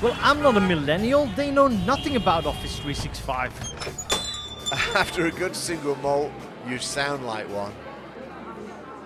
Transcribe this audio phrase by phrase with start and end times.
[0.00, 1.26] Well, I'm not a millennial.
[1.34, 3.52] They know nothing about Office 365.
[4.94, 6.30] After a good single malt,
[6.68, 7.72] you sound like one.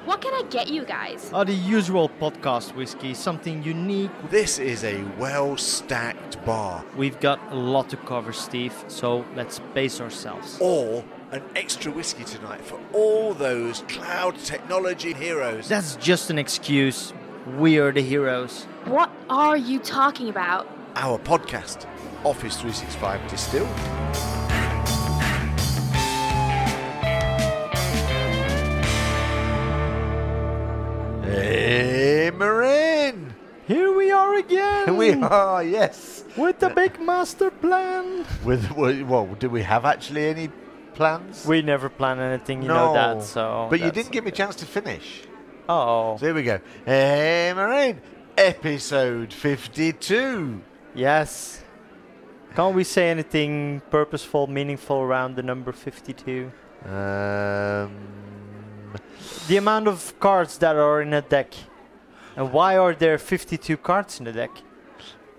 [0.04, 1.32] What can I get you guys?
[1.32, 4.10] Are the usual podcast whiskey, something unique.
[4.28, 6.84] This is a well stacked bar.
[6.94, 10.58] We've got a lot to cover, Steve, so let's pace ourselves.
[10.60, 15.68] Or an extra whiskey tonight for all those cloud technology heroes.
[15.68, 17.14] That's just an excuse.
[17.56, 18.64] We are the heroes.
[18.84, 20.68] What are you talking about?
[20.94, 21.86] Our podcast,
[22.24, 23.68] Office 365 Distilled.
[31.22, 33.32] Hey, Marijn!
[33.66, 34.96] Here we are again.
[35.02, 36.24] We are, yes.
[36.36, 38.26] with the big master plan.
[38.44, 40.50] With well, do we have actually any
[40.94, 41.46] plans?
[41.46, 43.22] We never plan anything, you know that.
[43.22, 45.22] So, but you didn't give me a chance to finish.
[45.68, 46.60] Oh, So here we go.
[46.84, 47.98] Hey, Marijn,
[48.36, 50.60] episode 52.
[50.94, 51.62] Yes.
[52.54, 56.52] Can't we say anything purposeful, meaningful around the number 52?
[56.84, 57.96] Um,
[59.48, 61.54] The amount of cards that are in a deck.
[62.36, 64.50] And why are there 52 cards in the deck?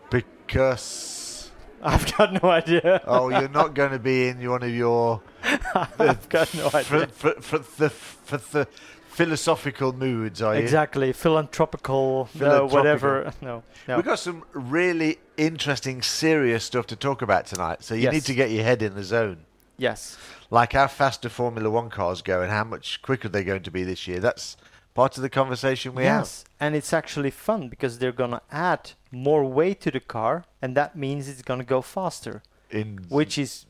[0.09, 1.51] because
[1.83, 3.01] I've got no idea.
[3.07, 5.21] oh, you're not going to be in one of your
[5.99, 7.07] I've got no idea.
[7.07, 8.67] for, for the for the
[9.09, 10.61] philosophical moods, are you?
[10.61, 12.77] Exactly, philanthropical, uh, Philanthropical.
[12.77, 13.33] whatever.
[13.41, 13.95] No, no.
[13.97, 17.83] We've got some really interesting, serious stuff to talk about tonight.
[17.83, 18.13] So you Yes.
[18.13, 19.45] need to get your head in the zone.
[19.77, 20.17] yes.
[20.49, 23.71] Like how fast do Formula One cars go and how much quicker they're going to
[23.71, 24.19] be this year.
[24.19, 24.55] That's
[24.93, 26.21] part of the conversation we have.
[26.21, 30.77] yes, and it's actually fun because they're gonna add more weight to the car, and
[30.77, 32.43] that means it's gonna go faster.
[32.69, 33.65] In which is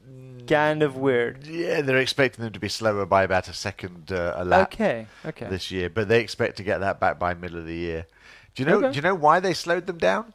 [0.48, 1.48] kind of weird.
[1.48, 5.08] yeah, they're expecting them to be slower by about a second uh, a lap Okay,
[5.26, 5.48] okay.
[5.48, 8.06] this year, but they expect to get that back by middle of the year.
[8.56, 8.78] Do you know?
[8.80, 8.90] Okay.
[8.92, 10.34] Do you know why they slowed them down?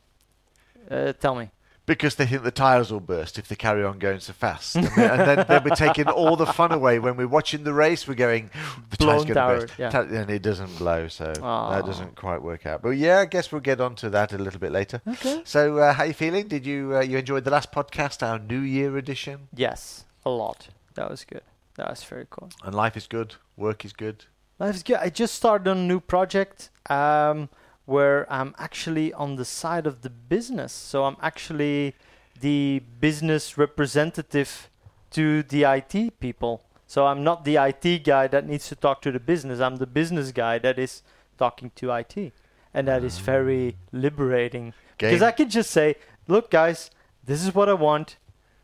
[0.91, 1.51] Uh, tell me.
[1.87, 4.89] Because they think the tyres will burst if they carry on going so fast, and
[4.89, 8.07] then, and then they'll be taking all the fun away when we're watching the race.
[8.07, 8.51] We're going,
[8.91, 9.99] the tyre's going to burst, yeah.
[9.99, 11.71] And it doesn't blow, so Aw.
[11.71, 12.83] that doesn't quite work out.
[12.83, 15.01] But yeah, I guess we'll get onto that a little bit later.
[15.09, 15.41] Okay.
[15.45, 16.47] So, uh, how you feeling?
[16.47, 19.49] Did you uh, you enjoyed the last podcast, our New Year edition?
[19.55, 20.69] Yes, a lot.
[20.93, 21.43] That was good.
[21.77, 22.51] That was very cool.
[22.65, 24.27] And life is good, work is good.
[24.59, 24.99] Life is good.
[25.01, 27.49] I just started on a new project um,
[27.89, 30.75] where I'm actually on the side of the business.
[30.75, 31.95] So I'm actually
[32.39, 34.69] the business representative
[35.13, 36.63] to the IT people.
[36.87, 39.59] So I'm not the IT guy that needs to talk to the business.
[39.59, 41.03] I'm the business guy that is
[41.39, 42.35] talking to IT.
[42.75, 43.89] And that is very ah.
[43.93, 44.75] liberating.
[44.99, 45.95] Because I can just say,
[46.27, 46.91] look, guys,
[47.25, 48.19] this is what I want.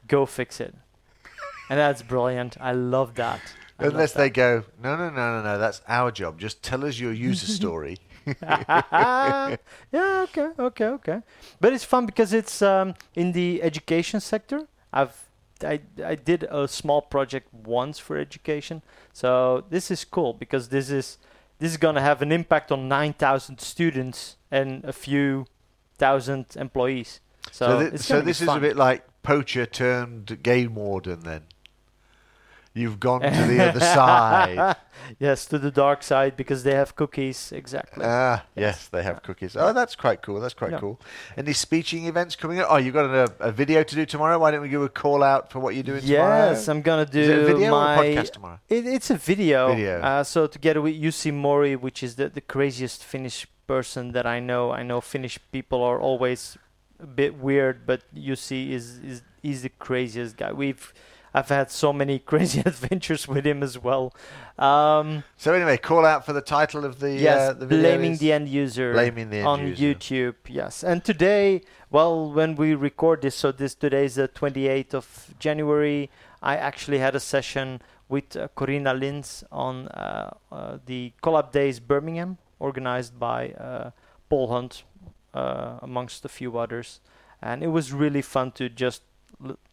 [0.07, 0.75] Go fix it.
[1.71, 2.59] and that's brilliant.
[2.61, 3.41] I love that.
[3.79, 4.19] I love Unless that.
[4.19, 6.39] they go, no, no, no, no, no, that's our job.
[6.39, 7.97] Just tell us your user story.
[8.43, 9.57] yeah,
[9.93, 11.21] okay, okay, okay.
[11.61, 14.67] But it's fun because it's um, in the education sector.
[14.93, 15.25] I've
[15.63, 20.91] I, I did a small project once for education, so this is cool because this
[20.91, 21.19] is
[21.59, 25.47] this is gonna have an impact on nine thousand students and a few
[25.97, 27.21] thousand employees.
[27.53, 31.21] So, So, it's so this is a bit like poacher turned game warden.
[31.21, 31.43] Then
[32.75, 34.77] you've gone to the other side.
[35.19, 37.53] yes, to the dark side because they have cookies.
[37.53, 38.05] Exactly.
[38.07, 39.57] Ah, yes, they have cookies.
[39.57, 40.41] Oh, that's quite cool.
[40.41, 40.81] That's quite Yeah.
[40.81, 41.01] cool.
[41.37, 42.67] Any speeching events coming up?
[42.71, 44.39] Oh, you've got a, a video to do tomorrow.
[44.39, 46.51] Why don't we give a call out for what you're doing tomorrow?
[46.51, 47.97] Yes, I'm gonna do Is it a video my.
[47.97, 48.61] or a podcast tomorrow?
[48.69, 49.69] It, it's a video.
[49.75, 50.01] Video.
[50.01, 54.41] Uh, so together with Jussi Mori, which is the, the craziest Finnish person that I
[54.41, 54.73] know.
[54.73, 56.59] I know Finnish people are always
[57.01, 60.53] a bit weird, but Jussi is is he's the craziest guy.
[60.53, 60.93] We've
[61.35, 64.15] I've had so many crazy adventures with him as well.
[64.59, 68.17] Um, So anyway, call out for the title of the yes, uh, the video blaming
[68.19, 68.93] the end user.
[68.93, 69.83] Blaming the end on user.
[69.85, 70.35] YouTube.
[70.49, 75.35] Yes, and today, well, when we record this, so this today is the 28th of
[75.41, 76.11] January.
[76.41, 81.81] I actually had a session with uh, Corinna Lins on uh, uh, the Collab Days
[81.81, 83.91] Birmingham, organized by uh,
[84.29, 84.85] Paul Hunt,
[85.33, 87.01] uh, amongst a few others,
[87.43, 89.03] and it was really fun to just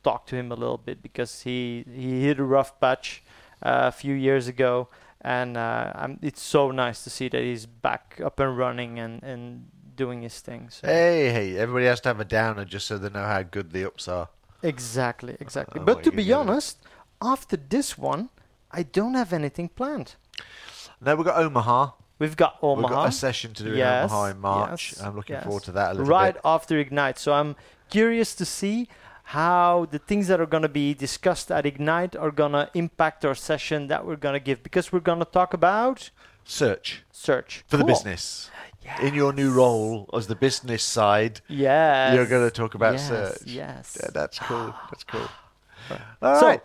[0.03, 3.23] talk to him a little bit because he he hit a rough patch
[3.63, 4.87] uh, a few years ago
[5.21, 9.21] and uh, I'm, it's so nice to see that he's back up and running and,
[9.23, 10.69] and doing his thing.
[10.71, 11.57] So Hey, hey!
[11.57, 14.29] Everybody has to have a downer just so they know how good the ups are.
[14.63, 15.79] exactly, exactly.
[15.81, 16.33] Oh, but to be can get it.
[16.49, 16.77] honest,
[17.21, 18.29] after this one,
[18.71, 20.15] I don't have anything planned.
[20.99, 21.91] No, we've got Omaha.
[22.19, 22.87] We've got Omaha.
[22.87, 24.93] We've got a session to do Yes, in Omaha in March.
[24.93, 25.43] yes, I'm looking yes.
[25.43, 26.41] forward to that a little right bit.
[26.43, 27.17] Right after Ignite.
[27.19, 27.55] So I'm
[27.89, 28.87] curious to see
[29.31, 33.24] how the things that are going to be discussed at Ignite are going to impact
[33.24, 36.10] our session that we're going to give because we're going to talk about
[36.44, 37.94] Search search for the Cool.
[37.94, 38.50] business.
[39.00, 41.39] in your new role as the business side.
[41.48, 42.13] Yes.
[42.16, 43.44] You're going to talk about yes, search.
[43.45, 43.98] Yes.
[44.01, 44.74] Yeah, that's cool.
[44.89, 45.30] That's cool.
[45.88, 46.63] so, All right.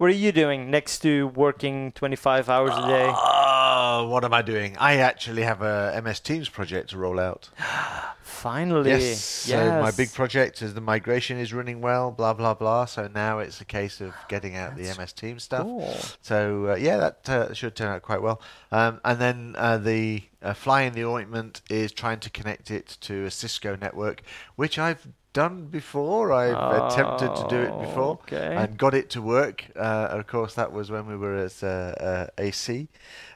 [0.00, 3.12] What are you doing next to working 25 hours a day?
[3.14, 4.74] Oh, what am I doing?
[4.78, 7.50] I actually have a MS Teams project to roll out.
[8.22, 8.88] Finally.
[8.88, 9.20] Yes.
[9.20, 12.86] So my big project is the migration is running well, blah blah blah.
[12.86, 15.64] So now it's a case of getting out That's the MS Teams stuff.
[15.64, 15.94] cool.
[16.22, 18.40] So uh, yeah, that uh, should turn out quite well.
[18.72, 22.96] Um, and then uh, the uh, fly in the ointment is trying to connect it
[23.02, 24.22] to a Cisco network,
[24.56, 26.32] which I've done before.
[26.32, 28.54] I've attempted to do it before Okay.
[28.56, 29.64] and got it to work.
[29.76, 32.88] Uh, of course, that was when we were at uh, uh, AC,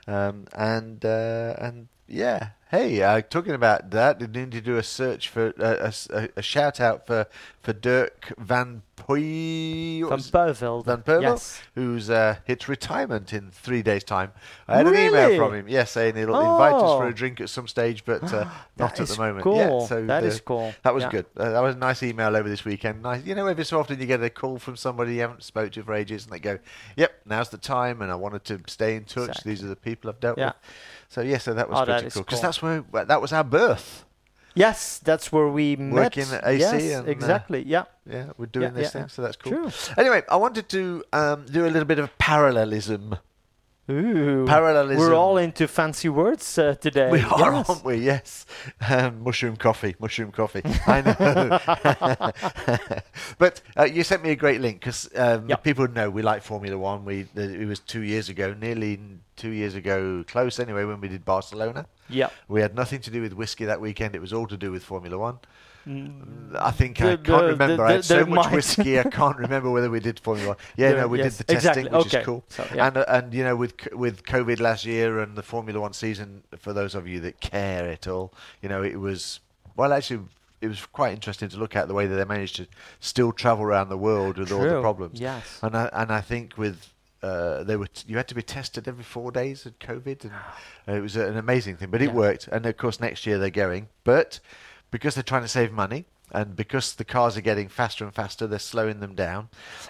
[0.07, 2.51] um, and uh, and yeah.
[2.71, 6.43] Hey, uh, talking about that, I need to do a search for uh, a a,
[6.43, 7.27] shout out for
[7.63, 11.61] for Dirk Van what Van was- Van Pervel, Yes.
[11.75, 14.33] who's uh, hits retirement in three days' time.
[14.67, 17.09] I had an email from him, yes, saying he'll invite us for Oh.
[17.09, 18.47] a drink at some stage, but uh,
[18.79, 19.43] not at the moment.
[19.45, 19.57] Cool.
[19.57, 20.73] Yeah, so that the- is cool.
[20.83, 21.11] That was Yeah.
[21.11, 21.27] good.
[21.37, 23.03] Uh, that was a nice email over this weekend.
[23.03, 25.73] Nice, you know, every so often you get a call from somebody you haven't spoke
[25.73, 26.59] to for ages, and they go,
[26.97, 29.29] "Yep, now's the time," and I wanted to stay in touch.
[29.29, 29.53] Exactly.
[29.53, 30.47] These are the people I've dealt Yeah.
[30.47, 30.55] with.
[31.09, 32.43] So yes, so that was Oh, pretty is cool because cool.
[32.49, 34.05] that's where that was our birth.
[34.57, 35.95] Yes, that's where we met.
[36.15, 37.63] Working at AC yes, and, uh, exactly.
[37.67, 37.85] Yeah.
[38.09, 39.51] Yeah, we're doing Yeah, this yeah, thing, so that's cool.
[39.53, 39.71] True.
[39.99, 43.17] Anyway, I wanted to um, do a little bit of parallelism.
[43.91, 44.47] Ooh.
[44.47, 44.99] Parallelism.
[44.99, 47.11] We're all into fancy words uh, today.
[47.11, 47.69] We are, yes.
[47.69, 47.97] aren't we?
[47.97, 48.47] Yes.
[48.89, 49.95] Um, mushroom coffee.
[49.99, 50.63] Mushroom coffee.
[50.87, 53.01] I know.
[53.39, 55.63] but uh, you sent me a great link because um, Yep.
[55.65, 57.05] people know we like Formula One.
[57.05, 58.99] We it was two years ago, nearly
[59.37, 61.87] two years ago, close anyway, when we did Barcelona.
[62.09, 62.31] Yeah.
[62.49, 64.15] We had nothing to do with whiskey that weekend.
[64.15, 65.39] It was all to do with Formula One.
[65.87, 67.77] I think I can't the- remember.
[67.77, 68.99] the- I had so much might- whiskey.
[68.99, 70.57] I can't remember whether we did Formula One.
[70.77, 71.99] Yeah, no, we yes, did the testing, exactly.
[71.99, 72.19] which Okay.
[72.21, 72.45] is cool.
[72.49, 72.87] So, yeah.
[72.87, 76.43] And uh, and you know, with with COVID last year and the Formula One season,
[76.59, 78.33] for those of you that care at all,
[78.63, 79.41] you know, it was
[79.77, 80.21] well, actually.
[80.61, 82.67] It was quite interesting to look at the way that they managed to
[82.99, 85.21] still travel around the world with all the problems.
[85.21, 85.59] Yes.
[85.63, 86.91] And I, and I think with
[87.23, 90.33] uh, they were t- you had to be tested every four days at COVID, and
[90.89, 91.91] uh, it was an amazing thing.
[91.91, 92.15] But it Yeah.
[92.15, 93.89] worked, and of course next year they're going.
[94.05, 94.41] But
[94.95, 98.47] because they're trying to save money, and because the cars are getting faster and faster,
[98.47, 99.49] they're slowing them down.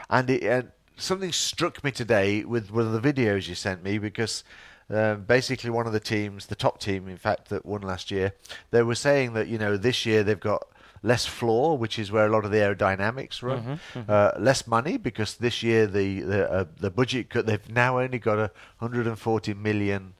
[0.08, 0.62] And it, uh,
[0.96, 4.42] something struck me today with one of the videos you sent me because.
[4.90, 8.34] Um, basically, one of the teams, the top team, in fact, that won last year,
[8.70, 10.62] they were saying that you know this year they've got
[11.02, 14.98] less floor, which is where a lot of the aerodynamics run, Mhm, Uh, less money
[14.98, 19.54] because this year the the, uh, the budget cut, they've now only got a 140
[19.54, 20.12] million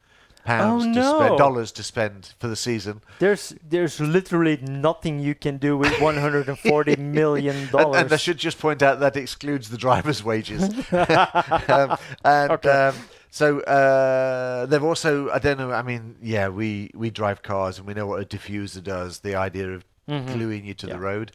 [0.44, 1.38] pounds Oh, to spend no.
[1.38, 3.00] dollars to spend for the season.
[3.18, 8.02] There's there's literally nothing you can do with 140 million And, dollars.
[8.02, 10.62] and I should just point out that excludes the drivers' wages.
[10.92, 12.70] um, and Okay.
[12.70, 12.94] um,
[13.30, 17.86] so uh, they've also, I don't know, I mean, yeah, we, we drive cars and
[17.86, 20.34] we know what a diffuser does, the idea of Mhm.
[20.34, 21.32] gluing you to the road.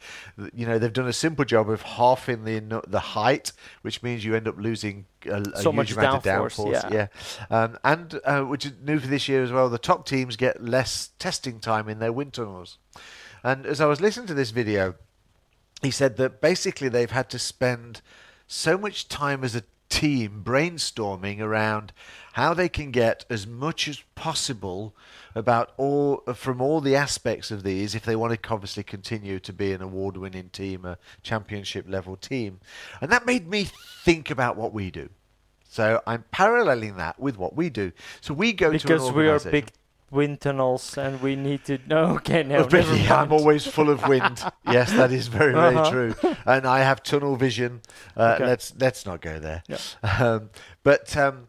[0.54, 3.52] You know, they've done a simple job of halving the the height,
[3.82, 6.92] which means you end up losing a, a So huge much amount downforce, of downforce.
[6.92, 7.06] yeah.
[7.50, 10.62] Um, and uh, which is new for this year as well, the top teams get
[10.62, 12.78] less testing time in their wind tunnels.
[13.42, 14.94] And as I was listening to this video,
[15.82, 18.02] he said that basically they've had to spend
[18.46, 21.92] so much time as a team brainstorming around
[22.34, 24.94] how they can get as much as possible
[25.34, 29.52] about all from all the aspects of these if they want to obviously continue to
[29.52, 32.60] be an award-winning team a championship level team
[33.00, 33.64] and that made me
[34.04, 35.08] think about what we do
[35.68, 39.28] so i'm paralleling that with what we do so we go to because an we
[39.28, 39.70] are big
[40.10, 41.78] wind tunnels and we need to.
[41.86, 43.06] No, okay, no, really?
[43.06, 44.42] I'm always full of wind.
[44.66, 45.88] yes, that is very, very Uh-huh.
[45.88, 46.14] true.
[46.44, 47.80] And I have tunnel vision.
[48.16, 48.44] Uh, Okay.
[48.44, 49.62] Let's let's not go there.
[49.68, 49.78] Yeah.
[50.02, 50.50] Um,
[50.82, 51.46] but um,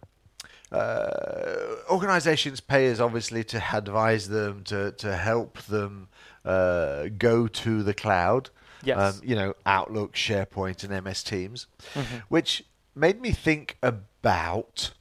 [0.71, 6.07] uh, organisations pay us obviously to advise them to to help them
[6.45, 8.49] uh, go to the cloud.
[8.83, 9.15] Yes.
[9.15, 12.23] Um, you know, Outlook, SharePoint, and MS Teams, Mhm.
[12.29, 12.63] which
[12.95, 14.91] made me think about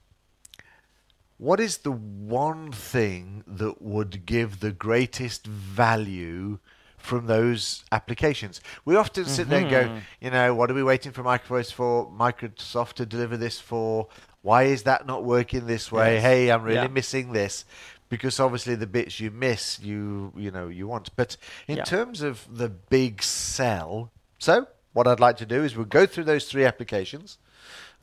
[1.38, 6.58] what is the one thing that would give the greatest value
[6.98, 8.60] from those applications?
[8.84, 10.00] We often sit there and go, Mhm.
[10.20, 14.08] you know, what are we waiting for Microsoft for Microsoft to deliver this for?
[14.42, 16.14] Why is that not working this way?
[16.14, 16.22] Yes.
[16.22, 16.86] Hey, I'm really Yeah.
[16.88, 17.64] missing this.
[18.08, 21.14] Because obviously the bits you miss, you you know you want.
[21.14, 21.36] But
[21.68, 21.84] in Yeah.
[21.84, 26.24] terms of the big sell, so what I'd like to do is we'll go through
[26.24, 27.38] those three applications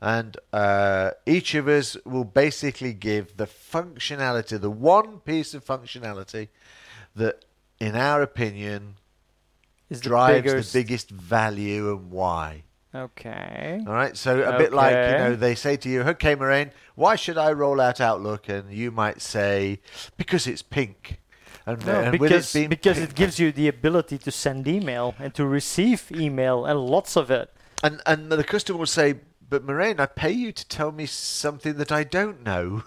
[0.00, 6.48] and uh, each of us will basically give the functionality, the one piece of functionality
[7.14, 7.44] that,
[7.78, 8.94] in our opinion,
[9.90, 12.62] Is the drives biggest- the biggest value and why.
[12.94, 13.82] Okay.
[13.86, 17.16] All right, so a bit like you know they say to you, "Okay, Marijn, why
[17.16, 19.80] should I roll out Outlook?" And you might say,
[20.16, 21.20] "Because it's pink."
[21.66, 25.34] And, No, and with because because it gives you the ability to send email and
[25.34, 27.52] to receive email and lots of it.
[27.82, 29.16] and and the customer will say,
[29.50, 32.84] "But Marijn, I pay you to tell me something that I don't know."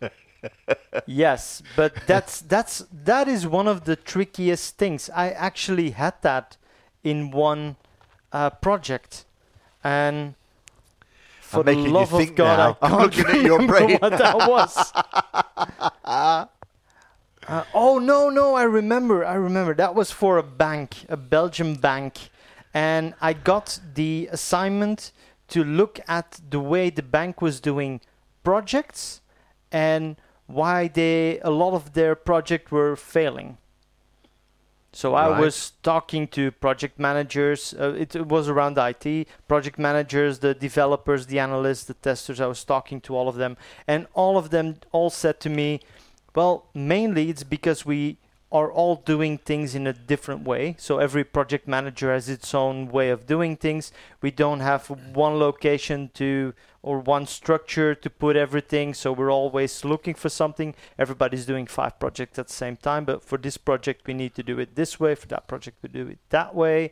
[1.06, 5.08] yes, but that's that's that is one of the trickiest things.
[5.08, 6.58] I actually had that
[7.02, 7.76] in one
[8.32, 9.24] uh, project,
[9.84, 10.34] and
[11.40, 12.78] for I'm the making you love of God, now.
[12.80, 13.98] I I'm can't looking at your brain.
[13.98, 14.92] what that was.
[17.48, 19.74] Uh, oh no, no, I remember, I remember.
[19.74, 22.30] That was for a bank, a Belgian bank,
[22.72, 25.10] and I got the assignment
[25.48, 28.00] to look at the way the bank was doing
[28.44, 29.20] projects
[29.72, 33.58] and why they a lot of their projects were failing.
[34.94, 37.74] So I was talking to project managers.
[37.78, 42.40] Uh, it, it was around IT project managers, the developers, the analysts, the testers.
[42.40, 43.56] I was talking to all of them,
[43.86, 45.80] and all of them all said to me,
[46.34, 48.18] "Well, mainly it's because we
[48.52, 50.76] are all doing things in a different way.
[50.78, 53.92] So every project manager has its own way of doing things.
[54.20, 58.92] We don't have one location to or one structure to put everything.
[58.92, 60.74] So we're always looking for something.
[60.98, 64.42] Everybody's doing five projects at the same time, but for this project we need to
[64.42, 65.14] do it this way.
[65.14, 66.90] For that project we do it that way.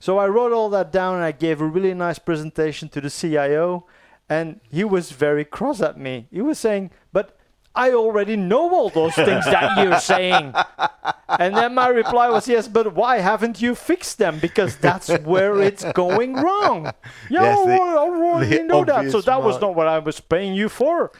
[0.00, 3.10] So I wrote all that down and I gave a really nice presentation to the
[3.10, 3.86] CIO
[4.28, 6.26] and he was very cross at me.
[6.30, 7.38] He was saying, "But
[7.74, 10.54] I already know all those things that you're saying."
[11.28, 14.38] And then my reply was, "Yes, but why haven't you fixed them?
[14.38, 16.92] Because that's where it's going wrong."
[17.30, 19.10] Yeah, Yes, the- I already the know that.
[19.10, 21.10] So obvious that was not what I was paying you for.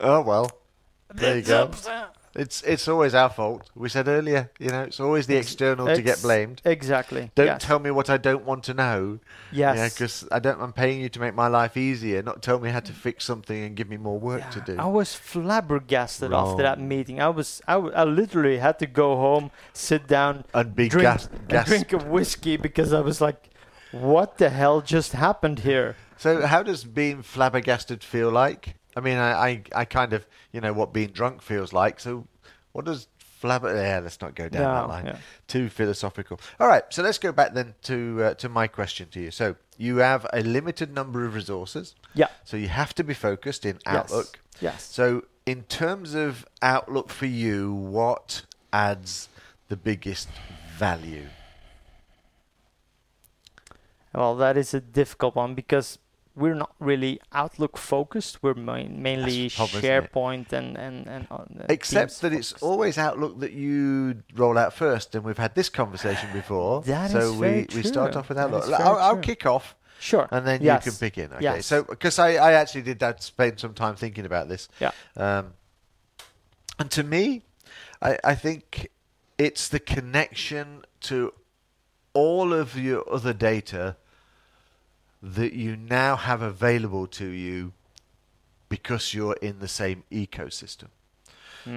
[0.00, 0.50] oh well,
[1.14, 1.70] there you go.
[2.36, 3.70] That's- It's it's always our fault.
[3.74, 6.60] We said earlier, you know, it's always the Ex- external to get blamed.
[6.64, 7.30] Exactly.
[7.34, 7.62] Don't yes.
[7.62, 9.18] tell me what I don't want to know.
[9.52, 9.76] Yes.
[9.78, 10.60] Yeah, because I don't.
[10.60, 13.62] I'm paying you to make my life easier, not tell me how to fix something
[13.64, 14.76] and give me more work to do.
[14.78, 17.20] I was flabbergasted after that meeting.
[17.20, 21.02] I was, I, w- I literally had to go home, sit down, And be drink,
[21.04, 23.50] gas- and gas- drink a whiskey because I was like,
[23.92, 28.74] "What the hell just happened here?" So, how does being flabbergasted feel like?
[28.96, 32.00] I mean, I, I, I kind of, you know, what being drunk feels like.
[32.00, 32.26] So,
[32.72, 33.08] what does
[33.42, 33.74] flabber?
[33.74, 35.06] Yeah, let's not go down that line.
[35.06, 35.18] yeah.
[35.46, 36.40] Too philosophical.
[36.58, 39.30] All right, so let's go back then to uh, to my question to you.
[39.30, 41.94] So, you have a limited number of resources.
[42.14, 42.28] Yeah.
[42.44, 43.86] So you have to be focused in Outlook.
[43.90, 44.10] Yes.
[44.12, 44.38] Outlook.
[44.60, 44.84] Yes.
[44.84, 49.28] So, in terms of Outlook for you, what adds
[49.68, 50.28] the biggest
[50.76, 51.26] value?
[54.14, 55.98] Well, that is a difficult one because
[56.36, 58.42] we're not really Outlook focused.
[58.42, 59.82] We're main, mainly That's problem.
[59.82, 61.26] SharePoint and and and.
[61.30, 65.54] uh, Except Teams that it's always Outlook that you roll out first, and we've had
[65.54, 66.82] this conversation before.
[66.86, 68.64] That so is we, very we start off with Outlook.
[68.70, 70.28] I'll, I'll kick off, Sure.
[70.30, 70.84] and then Yes.
[70.84, 71.32] you can pick in.
[71.32, 71.42] Okay.
[71.42, 71.66] Yes.
[71.66, 74.68] So because I, I actually did that, spend some time thinking about this.
[74.78, 74.90] Yeah.
[75.16, 75.54] Um,
[76.78, 77.42] and to me,
[78.02, 78.90] I, I think
[79.38, 81.32] it's the connection to
[82.12, 83.96] all of your other data
[85.34, 87.72] that you now have available to you
[88.68, 90.88] because you're in the same ecosystem.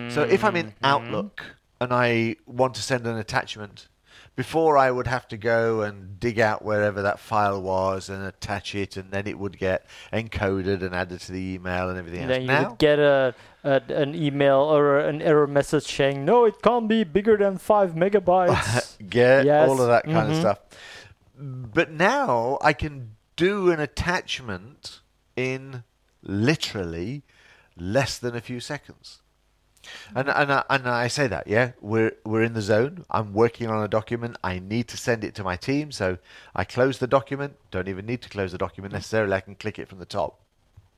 [0.10, 0.86] So if I'm in Mm-hmm.
[0.86, 3.88] Outlook and I want to send an attachment,
[4.36, 8.76] before I would have to go and dig out wherever that file was and attach
[8.76, 12.30] it, and then it would get encoded and added to the email and everything And
[12.32, 12.38] else.
[12.38, 16.46] then you now, would get a, a an email or an error message saying, "No,
[16.46, 19.68] it can't be bigger than five megabytes." get Yes.
[19.68, 20.32] all of that kind Mhm.
[20.32, 20.60] of stuff.
[21.36, 25.00] But now I can do an attachment
[25.38, 25.84] in
[26.22, 27.24] literally
[27.78, 29.22] less than a few seconds.
[30.14, 33.06] And and I, and I say that, yeah, we're we're in the zone.
[33.10, 34.36] I'm working on a document.
[34.44, 36.18] I need to send it to my team, so
[36.54, 37.56] I close the document.
[37.72, 39.34] Don't even need to close the document necessarily.
[39.34, 40.42] I can click it from the top,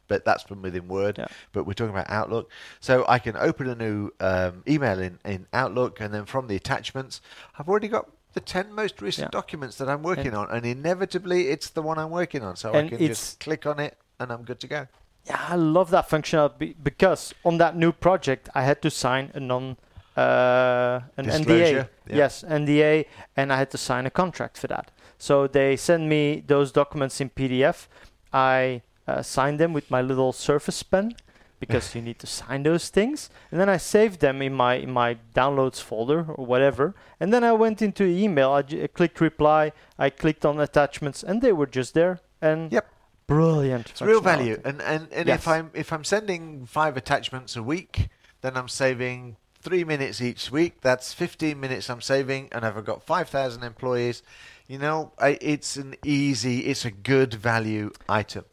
[0.07, 1.19] but that's from within Word.
[1.19, 1.27] Yeah.
[1.53, 5.45] But we're talking about Outlook, so I can open a new um, email in in
[5.53, 7.21] Outlook, and then from the attachments,
[7.60, 9.39] I've already got the ten most recent Yeah.
[9.39, 12.55] documents that I'm working And- on, and inevitably it's the one I'm working on.
[12.55, 14.88] So I can just click on it, and I'm good to go.
[15.25, 19.39] Yeah, I love that functionality because on that new project I had to sign a
[19.39, 19.77] non
[20.17, 21.71] uh, an NDA.
[21.71, 21.85] Yeah.
[22.07, 23.05] Yes, NDA,
[23.38, 24.91] and I had to sign a contract for that.
[25.17, 27.88] So they send me those documents in PDF.
[28.33, 31.15] I uh, sign them with my little Surface pen
[31.62, 34.91] because you need to sign those things, and then I saved them in my in
[34.91, 36.94] my downloads folder or whatever.
[37.22, 38.51] And then I went into email.
[38.51, 39.72] I j- clicked reply.
[39.98, 42.20] I clicked on attachments, and they were just there.
[42.41, 42.86] And Yep.
[43.27, 43.86] brilliant.
[43.91, 45.39] It's real value, and and, and Yes.
[45.39, 48.10] if I'm if I'm sending five attachments a week,
[48.41, 50.82] then I'm saving three minutes each week.
[50.82, 54.24] That's fifteen minutes I'm saving, and I've got five thousand employees,
[54.68, 58.46] you know, I, it's an easy, it's a good value item.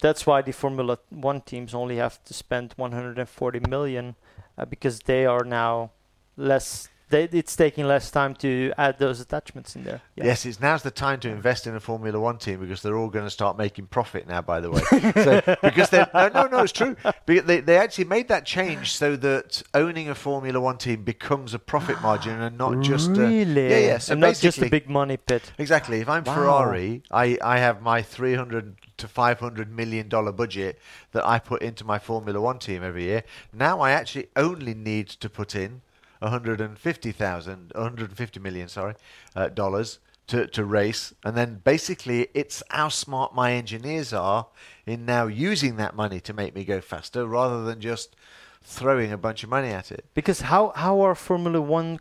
[0.00, 4.14] That's why the Formula One teams only have to spend 140 million
[4.56, 5.90] uh, because they are now
[6.36, 6.88] less.
[7.10, 10.02] They, it's taking less time to add those attachments in there.
[10.14, 10.26] Yeah.
[10.26, 13.08] Yes, it's now's the time to invest in a Formula One team because they're all
[13.08, 14.42] going to start making profit now.
[14.42, 16.96] By the way, so, because they no, no, no, it's true.
[17.26, 21.54] Because they they actually made that change so that owning a Formula One team becomes
[21.54, 23.66] a profit margin and not just really.
[23.66, 23.98] A, yeah, yeah.
[23.98, 25.52] So and not just a big money pit.
[25.58, 26.00] Exactly.
[26.00, 26.34] If I'm Wow.
[26.34, 30.78] Ferrari, I, I have my 300 to 500 million dollar budget
[31.12, 33.24] that I put into my Formula 1 team every year.
[33.52, 35.80] Now I actually only need to put in
[36.20, 38.94] 150,000 150 million, sorry,
[39.36, 39.98] uh, dollars
[40.28, 44.46] to to race and then basically it's how smart my engineers are
[44.84, 48.14] in now using that money to make me go faster rather than just
[48.62, 50.04] throwing a bunch of money at it.
[50.14, 51.98] Because how how are Formula One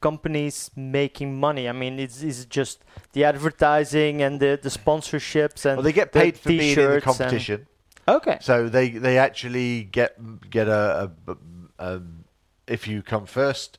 [0.00, 1.68] companies making money?
[1.68, 6.12] I mean, it's, it's just the advertising and the, the sponsorships and Well, they get
[6.12, 7.66] the paid for being in the competition.
[8.06, 8.38] Okay.
[8.42, 10.10] So they they actually get
[10.50, 11.36] get a, a,
[11.78, 12.02] a
[12.66, 13.78] if you come first,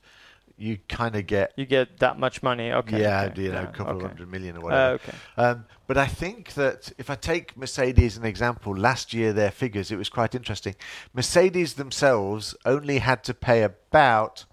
[0.57, 2.71] you kind of get You get that much money.
[2.71, 3.01] Okay.
[3.01, 4.05] yeah okay, you know yeah, a couple okay.
[4.05, 4.93] of hundred million or Uh, whatever.
[4.95, 5.13] okay.
[5.37, 9.51] Um, but I think that if I take Mercedes as an example, last year their
[9.51, 10.75] figures it was quite interesting.
[11.13, 14.45] Mercedes themselves only had to pay about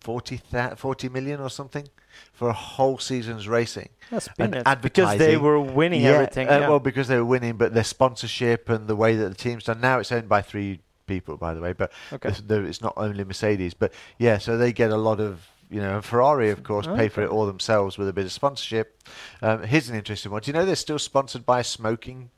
[0.00, 0.40] 40,
[0.76, 1.88] 40 million or something
[2.32, 3.88] for a whole season's racing.
[4.10, 6.48] That's and because they were winning Yeah, everything.
[6.48, 6.68] uh, yeah.
[6.68, 9.80] Well, because they were winning, but their sponsorship and the way that the team's done
[9.80, 11.72] now, it's owned by three people, by the way.
[11.72, 12.28] But Okay.
[12.28, 15.40] it's, the- it's not only Mercedes, but yeah, so they get a lot of.
[15.68, 18.30] You know, and Ferrari, of course, pay for it all themselves with a bit of
[18.30, 19.02] sponsorship.
[19.42, 20.40] Um, here's an interesting one.
[20.42, 22.30] Do you know they're still sponsored by smoking,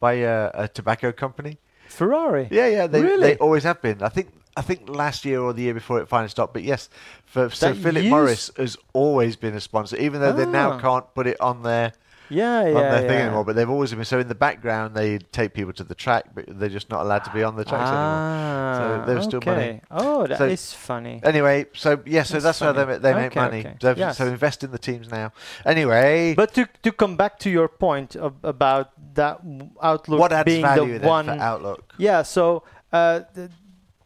[0.00, 1.58] by uh, a tobacco company?
[1.88, 2.48] Ferrari.
[2.50, 3.20] Yeah, yeah, they Really?
[3.20, 4.02] they always have been.
[4.02, 6.54] I think I think last year or the year before it finally stopped.
[6.54, 6.88] But yes,
[7.26, 10.80] for so Philip Morris has always been a sponsor, even though they now Ah.
[10.80, 11.92] can't put it on their
[12.30, 13.08] Yeah, yeah, on their yeah.
[13.08, 13.44] thing anymore.
[13.44, 14.04] But they've always been.
[14.04, 17.24] So in the background, they take people to the track, but they're just not allowed
[17.24, 17.98] to be on the tracks anymore.
[17.98, 19.80] ah, So there's still money.
[19.90, 21.20] Oh, that is So- funny.
[21.22, 23.60] Anyway, so yeah, so That's that's, how they they make money.
[23.60, 23.76] okay.
[23.80, 24.16] So, Yes.
[24.18, 25.32] so invest in the teams now.
[25.66, 29.40] Anyway, But to to come back to your point of, about that
[29.82, 31.94] outlook what adds being value the one Outlook?
[31.98, 33.50] Yeah, so uh, th-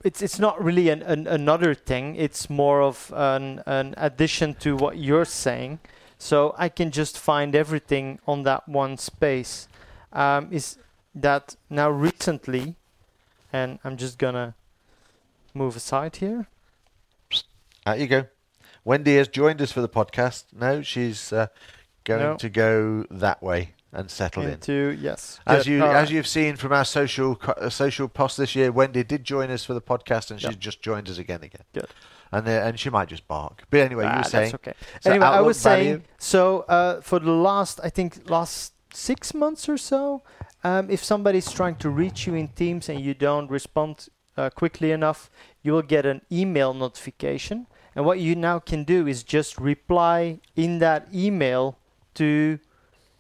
[0.04, 2.16] it's it's not really an, an another thing.
[2.16, 5.78] It's more of an an addition to what you're saying.
[6.18, 9.68] So I can just find everything on that one space.
[10.12, 10.78] Um, is
[11.14, 12.74] that now recently,
[13.52, 14.54] and I'm just gonna
[15.54, 16.48] move aside here.
[17.86, 18.26] Out you go.
[18.84, 20.44] Wendy has joined us for the podcast.
[20.52, 21.48] No, she's uh,
[22.04, 22.36] going No.
[22.36, 24.50] to go that way and settle in.
[24.54, 25.70] Into yes, As good.
[25.72, 26.10] you All as right.
[26.10, 29.74] you've seen from our social uh, social post this year, Wendy did join us for
[29.74, 30.52] the podcast, and Yep.
[30.52, 31.62] she's just joined us again again.
[31.72, 31.86] Good.
[32.30, 33.62] And and she might just bark.
[33.70, 34.74] But anyway, you Ah, were that's saying okay.
[35.00, 39.68] so anyway, I was saying so uh, for the last, I think last six months
[39.68, 40.22] or so,
[40.64, 44.90] um, if somebody's trying to reach you in Teams and you don't respond uh, quickly
[44.92, 45.30] enough,
[45.62, 47.66] you will get an email notification.
[47.96, 51.78] And what you now can do is just reply in that email
[52.14, 52.58] to.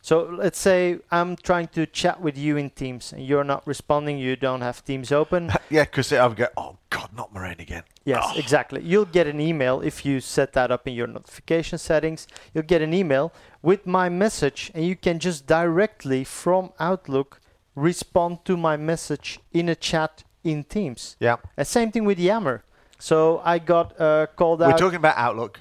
[0.00, 4.18] So let's say I'm trying to chat with you in Teams and you're not responding,
[4.18, 5.52] you don't have Teams open.
[5.70, 6.46] yeah, because I'll go.
[6.56, 7.82] Oh God, not Marijn again.
[8.04, 8.38] Yes, Oh.
[8.38, 8.80] exactly.
[8.82, 12.26] You'll get an email if you set that up in your notification settings.
[12.54, 17.40] You'll get an email with my message, and you can just directly from Outlook
[17.74, 21.16] respond to my message in a chat in Teams.
[21.20, 22.64] Yeah, And same thing with Yammer.
[22.98, 25.60] So I got uh, called out we're talking about Outlook.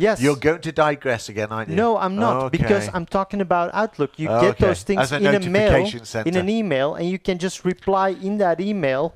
[0.00, 0.20] Yes.
[0.20, 1.76] You're going to digress again, aren't you?
[1.76, 4.18] No, I'm not because I'm talking about Outlook.
[4.18, 7.38] You Oh, get those things in a mail, notification in an email, and you can
[7.38, 9.14] just reply in that email,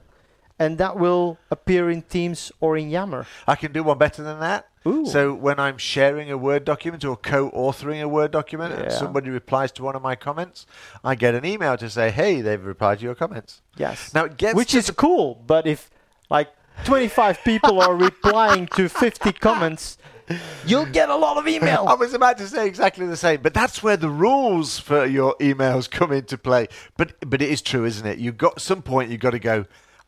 [0.58, 3.26] and that will appear in Teams or in Yammer.
[3.46, 4.68] I can do one better than that.
[4.86, 5.06] Ooh.
[5.06, 9.72] So when I'm sharing a Word document or co-authoring a Word document and somebody replies
[9.72, 10.66] to one of my comments,
[11.02, 14.12] I get an email to say, "Hey, they've replied to your comments." Yes.
[14.12, 15.90] Now it gets Which is cool, but if
[16.28, 16.48] like
[16.84, 19.96] 25 people are replying to 50 comments,
[20.66, 21.86] you'll get a lot of emails.
[21.88, 25.36] I was about to say exactly the same, but that's where the rules for your
[25.38, 26.68] emails come into play.
[26.96, 28.18] But but it is true, isn't it?
[28.18, 29.66] You've got some point you've got to go.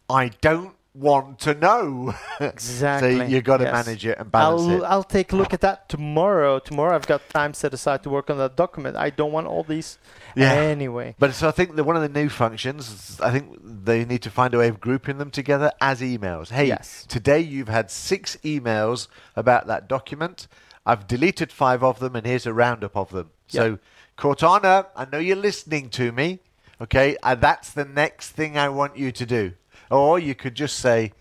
[0.09, 2.15] I don't want to know.
[2.41, 3.17] Exactly.
[3.17, 3.87] so you've got to yes.
[3.87, 4.87] manage it and balance I'll, it.
[4.87, 6.59] I'll take a look at that tomorrow.
[6.59, 8.97] Tomorrow I've got time set aside to work on that document.
[8.97, 9.99] I don't want all these
[10.35, 10.53] Yeah.
[10.53, 11.15] anyway.
[11.19, 14.31] But so I think that one of the new functions, I think they need to
[14.31, 16.51] find a way of grouping them together as emails.
[16.51, 17.07] Hey, Yes.
[17.09, 20.47] today you've had six emails about that document.
[20.85, 23.31] I've deleted five of them, and here's a roundup of them.
[23.49, 23.79] So,
[24.17, 26.41] Cortana, I know you're listening to me.
[26.81, 29.53] Okay, uh, that's the next thing I want you to do.
[29.91, 31.13] Or you could just say,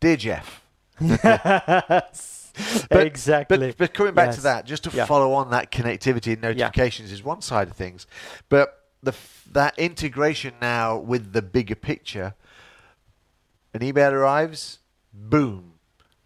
[0.00, 0.62] "Dear Jeff."
[2.90, 3.68] But- exactly.
[3.68, 5.06] But, but coming back to that, just to Yeah.
[5.06, 8.06] follow on that connectivity and notifications is one side of things,
[8.50, 9.14] but the
[9.52, 12.34] that integration now with the bigger picture,
[13.72, 14.80] an email arrives,
[15.14, 15.72] boom,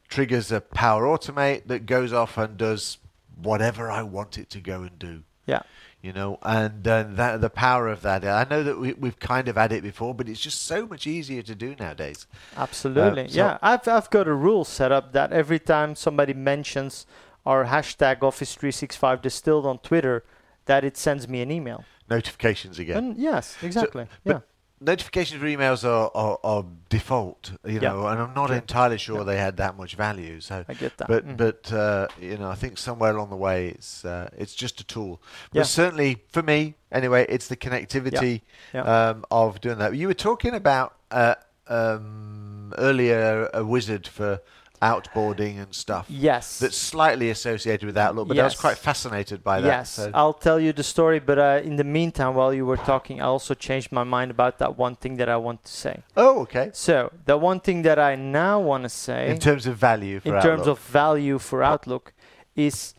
[0.09, 2.99] triggers a Power Automate that goes off and does
[3.37, 5.23] whatever I want it to go and do.
[5.47, 5.63] Yeah.
[6.03, 8.25] You know, and uh, that the power of that.
[8.25, 11.07] I know that we, we've kind of had it before, but it's just so much
[11.07, 12.27] easier to do nowadays.
[12.57, 13.25] Absolutely.
[13.25, 17.07] Uh, so- yeah, I've I've got a rule set up that every time somebody mentions
[17.45, 20.25] our hashtag Office 365 distilled on Twitter,
[20.67, 21.85] that it sends me an email.
[22.09, 22.97] Notifications again.
[22.97, 24.07] And yes, exactly.
[24.25, 24.41] but yeah.
[24.81, 27.93] Notifications for emails are, are, are default, you Yeah.
[27.93, 28.57] know, and I'm not Yeah.
[28.57, 29.25] entirely sure Yeah.
[29.25, 30.41] they had that much value.
[30.41, 31.09] So, I get that.
[31.09, 31.37] but Mm.
[31.37, 34.85] but uh, you know, I think somewhere along the way, it's uh, it's just a
[34.85, 35.21] tool.
[35.53, 38.43] But certainly for me, anyway, it's the connectivity.
[38.75, 39.95] Um, of doing that.
[39.97, 41.35] You were talking about uh,
[41.69, 44.41] um, earlier a wizard for
[44.83, 46.07] outboarding and stuff.
[46.09, 46.59] Yes.
[46.59, 49.67] That's slightly associated with Outlook, but I was quite fascinated by that.
[49.69, 52.77] Yes, so- I'll tell you the story, but uh, in the meantime, while you were
[52.77, 56.03] talking, I also changed my mind about that one thing that I want to say.
[56.17, 56.71] oh, okay.
[56.73, 60.37] So, the one thing that I now want to say, In terms of value for
[60.37, 62.13] in terms of value for Outlook,
[62.55, 62.95] is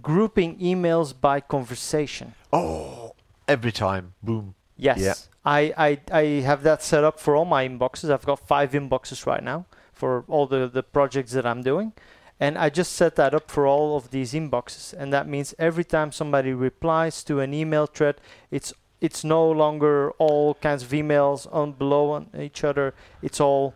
[0.00, 2.34] grouping emails by conversation.
[2.52, 3.14] oh,
[3.48, 4.54] every time, boom.
[4.76, 4.98] Yes.
[4.98, 5.14] Yeah.
[5.44, 8.10] I, I, I have that set up for all my inboxes.
[8.10, 9.66] I've got five inboxes right now
[10.02, 11.92] for all the, the projects that I'm doing.
[12.40, 14.92] And I just set that up for all of these inboxes.
[14.92, 18.16] And that means every time somebody replies to an email thread,
[18.50, 22.94] it's it's no longer all kinds of emails on below on each other.
[23.22, 23.74] It's all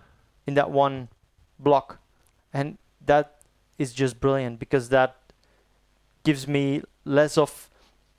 [0.49, 1.11] in that one
[1.61, 2.01] block.
[2.53, 3.27] And that
[3.79, 5.15] is just brilliant because that
[6.25, 7.71] gives me less of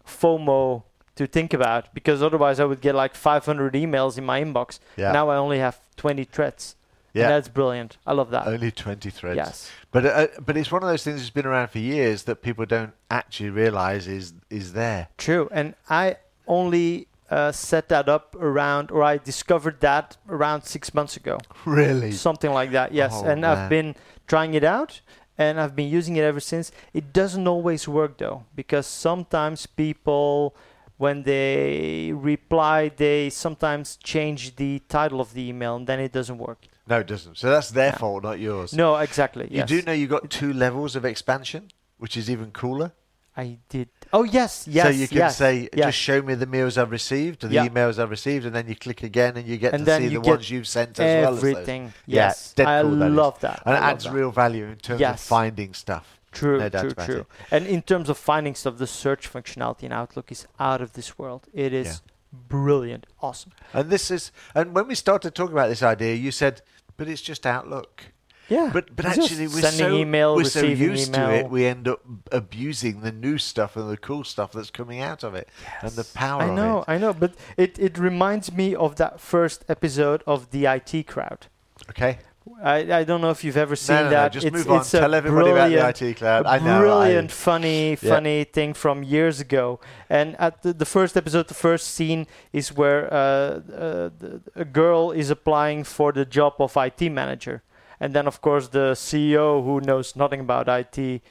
[0.06, 0.84] FOMO
[1.16, 4.80] to think about because otherwise I would get like 500 emails in my inbox.
[4.96, 5.12] Yeah.
[5.12, 6.78] Now I only have 20 threads.
[7.18, 7.30] Yeah.
[7.30, 7.98] that's brilliant.
[8.06, 8.48] I love that.
[8.48, 9.38] Only 20 threads.
[9.38, 9.72] yes.
[9.92, 12.66] But uh, but it's one of those things that's been around for years that people
[12.66, 15.10] don't actually realize is is there.
[15.18, 15.50] True.
[15.52, 21.18] And I only uh, set that up around, or I discovered that around six months
[21.18, 21.38] ago.
[21.66, 22.12] Really?
[22.12, 22.94] Something like that.
[22.94, 23.14] Yes.
[23.16, 23.58] Oh, and man.
[23.58, 23.96] I've been
[24.28, 25.02] trying it out
[25.38, 26.72] and I've been using it ever since.
[26.94, 30.56] It doesn't always work though, because sometimes people,
[30.98, 36.38] when they reply, they sometimes change the title of the email and then it doesn't
[36.38, 36.66] work.
[36.90, 37.38] No, it doesn't.
[37.38, 37.98] So that's their Yeah.
[37.98, 38.74] fault, not yours.
[38.74, 39.46] No, exactly.
[39.52, 39.70] You yes.
[39.70, 42.94] do know you got two levels of expansion, which is even cooler.
[43.36, 43.90] I did.
[44.12, 44.68] Oh, yes.
[44.68, 44.86] Yes.
[44.86, 45.88] so you can yes, say, yes.
[45.88, 47.68] just show me the mails I've received, or the Yeah.
[47.68, 50.22] emails I've received, and then you click again, and you get And to see the
[50.22, 51.52] ones you've sent as well as those.
[51.52, 51.94] everything.
[52.08, 52.54] Yeah, Yes.
[52.54, 53.62] dead I cool love that.
[53.66, 54.14] And I it adds that.
[54.14, 56.20] real value in terms of finding stuff.
[56.32, 57.20] True, No true, true.
[57.20, 57.28] it.
[57.52, 61.20] And in terms of finding stuff, the search functionality in Outlook is out of this
[61.20, 61.48] world.
[61.54, 62.02] It is
[62.34, 63.52] brilliant, awesome.
[63.74, 66.62] And this is, and when we started talking about this idea, you said,
[66.98, 68.06] "But it's just Outlook."
[68.50, 71.28] Yeah, But but it's actually, we're sending so email, we're so used email.
[71.28, 72.00] to it, we end up
[72.32, 75.50] abusing the new stuff and the cool stuff that's coming out of it,
[75.82, 76.92] and the power I know, of it.
[76.94, 81.48] I know, but it, it reminds me of that first episode of the IT crowd.
[81.90, 82.20] Okay,
[82.64, 84.24] I, I don't know if you've ever seen no, no, that.
[84.24, 84.80] no, just it's, move on.
[84.82, 86.46] it's Tell everybody about the IT crowd.
[86.46, 86.80] I know.
[86.80, 87.96] brilliant, I, funny, Yeah.
[87.96, 89.80] funny thing from years ago.
[90.10, 94.10] And at the, the first episode, the first scene is where uh, uh,
[94.56, 97.64] a girl is applying for the job of IT manager,
[98.00, 101.22] and then of course the CEO, who knows nothing about IT,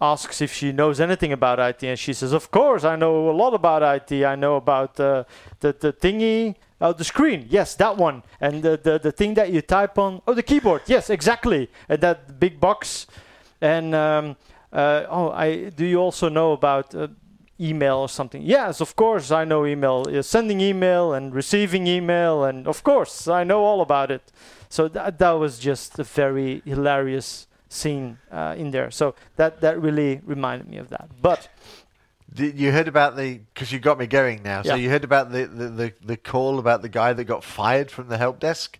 [0.00, 3.36] asks if she knows anything about IT, and she says, "Of course, I know a
[3.42, 4.24] lot about IT.
[4.24, 5.24] I know about uh,
[5.60, 9.50] the the thingy." Oh, the screen, yes, that one, and the, the the thing that
[9.50, 10.22] you type on.
[10.26, 13.08] Oh, the keyboard, yes, exactly, and that big box,
[13.60, 14.36] and um,
[14.72, 17.08] uh, oh, I do you also know about uh,
[17.60, 18.42] email or something?
[18.42, 20.06] Yes, of course I know email.
[20.08, 24.30] Uh, sending email and receiving email, and of course I know all about it.
[24.68, 28.90] So that that was just a very hilarious scene uh, in there.
[28.90, 31.08] So that that really reminded me of that.
[31.20, 31.48] But
[32.36, 34.62] you heard about the because you got me going now.
[34.62, 34.76] So Yeah.
[34.76, 38.08] you heard about the, the, the, the call about the guy that got fired from
[38.08, 38.78] the help desk.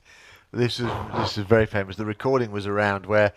[0.53, 1.97] This is this is very famous.
[1.97, 3.33] The recording was around where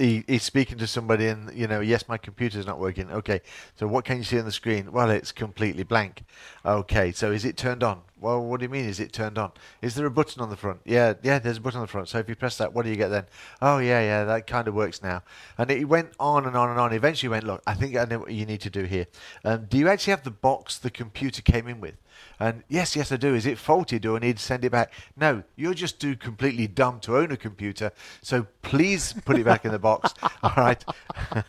[0.00, 3.10] he, he's speaking to somebody and you know yes my computer's not working.
[3.10, 3.40] Okay,
[3.76, 4.92] so what can you see on the screen?
[4.92, 6.24] Well, it's completely blank.
[6.64, 8.02] Okay, so is it turned on?
[8.20, 8.84] Well, what do you mean?
[8.84, 9.52] Is it turned on?
[9.80, 10.80] Is there a button on the front?
[10.84, 11.38] Yeah, yeah.
[11.38, 12.08] There's a button on the front.
[12.08, 13.24] So if you press that, what do you get then?
[13.62, 14.24] Oh yeah, yeah.
[14.24, 15.22] That kind of works now.
[15.56, 16.92] And it went on and on and on.
[16.92, 17.62] Eventually, went look.
[17.66, 19.06] I think I know what you need to do here.
[19.44, 21.94] Um, do you actually have the box the computer came in with?
[22.40, 23.34] And yes, yes, I do.
[23.34, 23.98] Is it faulty?
[23.98, 24.92] Do I need to send it back?
[25.14, 27.92] No, you're just too completely dumb to own a computer.
[28.22, 30.14] So please put it back in the box.
[30.42, 30.82] All right.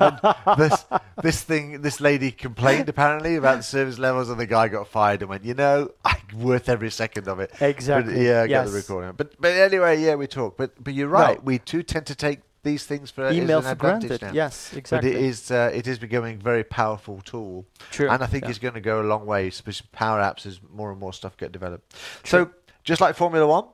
[0.00, 0.18] and
[0.56, 0.84] this
[1.22, 5.20] this thing, this lady complained apparently about the service levels, and the guy got fired
[5.20, 7.52] and went, you know, I'm worth every second of it.
[7.60, 9.12] Exactly, But, yeah, I got the recording.
[9.16, 10.56] But but anyway, yeah, we talk.
[10.56, 11.42] But but you're right.
[11.44, 14.22] We too tend to take these things for email for granted.
[14.22, 14.32] now.
[14.32, 15.10] Yes, exactly.
[15.10, 18.08] But it is uh, it is becoming a very powerful tool, True.
[18.08, 18.50] and I think yeah.
[18.50, 21.36] it's going to go a long way, especially power apps as more and more stuff
[21.36, 21.94] get developed.
[22.22, 22.44] True.
[22.44, 22.50] So
[22.84, 23.66] just like Formula One,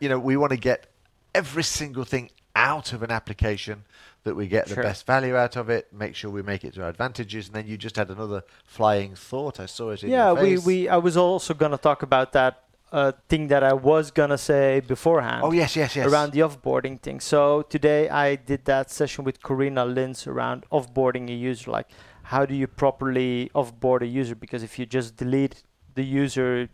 [0.00, 0.88] you know, we want to get
[1.34, 3.84] every single thing out of an application
[4.24, 6.82] that we get the best value out of it, make sure we make it to
[6.82, 9.58] our advantages, and then you just had another flying thought.
[9.58, 12.61] I saw it in yeah, we, we I was also gonna talk about that
[12.92, 15.40] uh, thing that I was gonna say beforehand.
[15.44, 16.06] Oh yes, yes, yes.
[16.06, 17.20] around the offboarding thing.
[17.20, 21.70] So today I did that session with Corinna Lins around offboarding a user.
[21.70, 21.88] Like,
[22.24, 24.34] how do you properly offboard a user?
[24.34, 25.62] Because if you just delete
[25.94, 26.68] the user,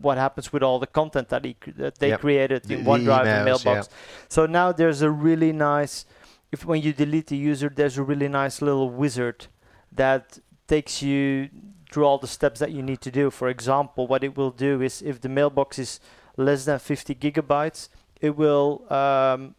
[0.00, 2.20] what happens with all the content that, he, that they Yep.
[2.20, 3.88] created in the OneDrive and emails, Mailbox?
[4.28, 6.04] So now there's a really nice.
[6.52, 9.46] If when you delete the user, there's a really nice little wizard
[9.90, 11.48] that takes you
[11.94, 13.30] through all the steps that you need to do.
[13.30, 16.00] For example, what it will do is if the mailbox is
[16.36, 17.88] less than 50 gigabytes,
[18.20, 19.54] it will um,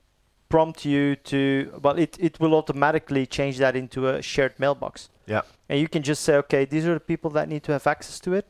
[0.50, 5.10] prompt you to, well, it, it will automatically change that into a shared mailbox.
[5.28, 5.44] Yeah.
[5.70, 8.20] And you can just say, okay, these are the people that need to have access
[8.20, 8.46] to it.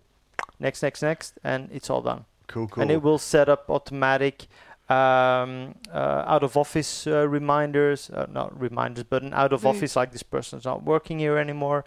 [0.60, 2.26] Next, next, next, and it's all done.
[2.48, 2.82] cool, cool.
[2.82, 4.48] And it will set up automatic
[4.90, 9.96] um, uh, out of office uh, reminders, uh, not reminders, but an out of office
[9.96, 11.86] like this person's not working here anymore.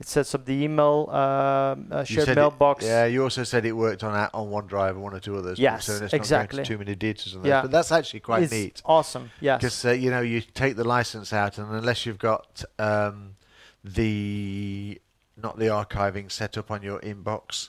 [0.00, 2.84] It sets up the email um, uh, shared said it- mailbox.
[2.84, 5.58] yeah, you also said it worked on a- on OneDrive and one or two others.
[5.58, 6.58] Yes, so let's exactly.
[6.60, 7.48] Not too many details on that.
[7.48, 7.62] Yeah.
[7.62, 9.30] But that's actually quite it's neat awesome.
[9.40, 9.60] Yes.
[9.60, 13.34] because uh, you know you take the license out, and unless you've got um,
[13.82, 15.00] the
[15.36, 17.68] not the archiving set up on your inbox,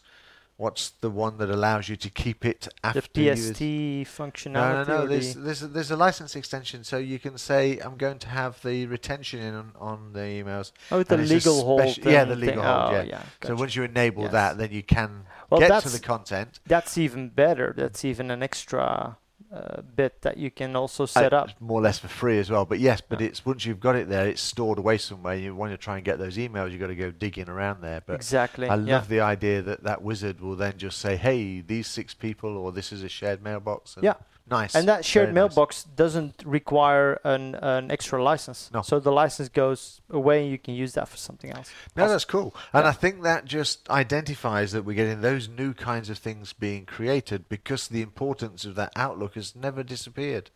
[0.60, 4.88] what's the one that allows you to keep it after the PST No, functionality.
[4.90, 5.04] no, no.
[5.04, 8.20] or There's, the- there's, a, there's a license extension, so you can say, I'm going
[8.20, 10.74] to have the retention in on, on the emails.
[10.92, 11.98] oh, the legal hold.
[12.00, 12.46] yeah, the thing.
[12.48, 13.04] legal oh, hold, Oh, yeah.
[13.04, 13.24] yeah.
[13.46, 14.32] So once you enable Yes.
[14.34, 16.60] that, then you can Well, get to the content.
[16.68, 17.74] That's even better.
[17.78, 19.18] That's even an extra
[19.52, 21.50] uh, bit that you can also set Uh, up.
[21.60, 22.66] more or less for free as well.
[22.66, 23.28] But yes, but Yeah.
[23.28, 25.36] it's once you've got it there, it's stored away somewhere.
[25.36, 28.02] You want to try and get those emails, you've got to go digging around there.
[28.06, 28.68] But exactly.
[28.70, 28.96] I yeah.
[28.96, 32.72] love the idea that that wizard will then just say, "Hey, these six people, or
[32.72, 34.14] this is a shared mailbox." And Yeah.
[34.50, 34.76] Nice.
[34.76, 35.56] And that shared Very nice.
[35.56, 38.70] mailbox doesn't require an, an extra license.
[38.74, 38.82] No.
[38.82, 41.72] So the license goes away and you can use that for something else.
[41.96, 42.14] No, Awesome.
[42.14, 42.56] that's cool.
[42.74, 42.90] And Yeah.
[42.90, 47.48] I think that just identifies that we're getting those new kinds of things being created
[47.50, 50.50] because the importance of that outlook has never disappeared.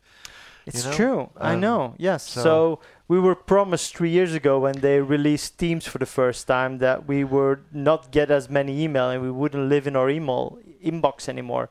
[0.65, 0.93] It's know?
[0.93, 1.29] true.
[1.37, 1.93] I Um, know.
[1.97, 2.23] Yes.
[2.23, 2.79] so- So,
[3.09, 7.05] we were promised three years ago when they released Teams for the first time that
[7.05, 11.27] we would not get as many email and we wouldn't live in our email inbox
[11.27, 11.69] anymore.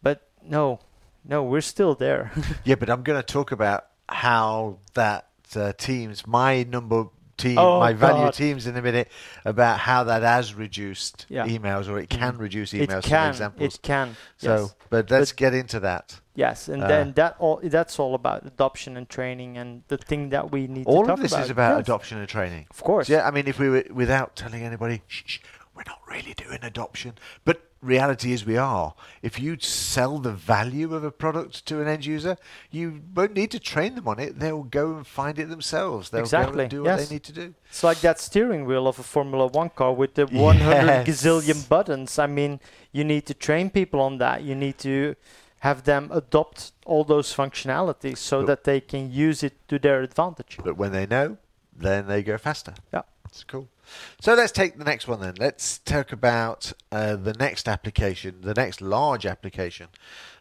[0.00, 0.78] But no,
[1.24, 2.32] no, we're still there.
[2.64, 7.06] Yeah, but I'm going to talk about how that uh, teams, my number
[7.36, 9.08] team, Oh, my value teams in a minute,
[9.44, 11.46] about how that has reduced Yeah.
[11.46, 12.40] emails or it can Mhm.
[12.40, 13.02] reduce emails.
[13.02, 13.28] Some can.
[13.30, 13.74] examples.
[13.74, 14.16] It can.
[14.36, 14.74] so, yes.
[14.90, 16.20] but let's But- get into that.
[16.34, 20.30] Yes, and Uh, then that all that's all about adoption and training and the thing
[20.30, 21.44] that we need All to talk of this about.
[21.44, 22.66] is about Yes, adoption and training.
[22.70, 23.08] Of course.
[23.08, 25.38] Yeah, I mean, if we were without telling anybody, shh, shh,
[25.74, 28.94] we're not really doing adoption, but reality is we are.
[29.22, 32.36] If you sell the value of a product to an end user,
[32.70, 34.38] you won't need to train them on it.
[34.38, 36.10] They'll go and find it themselves.
[36.10, 37.54] They'll go Exactly, and do what they need to do.
[37.68, 42.18] It's like that steering wheel of a Formula One car with the 100 gazillion buttons.
[42.18, 42.60] I mean,
[42.92, 44.42] you need to train people on that.
[44.42, 45.16] You need to
[45.60, 50.02] have them adopt all those functionalities so But- that they can use it to their
[50.02, 50.58] advantage.
[50.64, 51.36] But when they know,
[51.76, 52.74] then they go faster.
[52.92, 53.02] Yeah.
[53.26, 53.68] It's cool.
[54.20, 55.34] So let's take the next one then.
[55.38, 59.88] Let's talk about uh, the next application, the next large application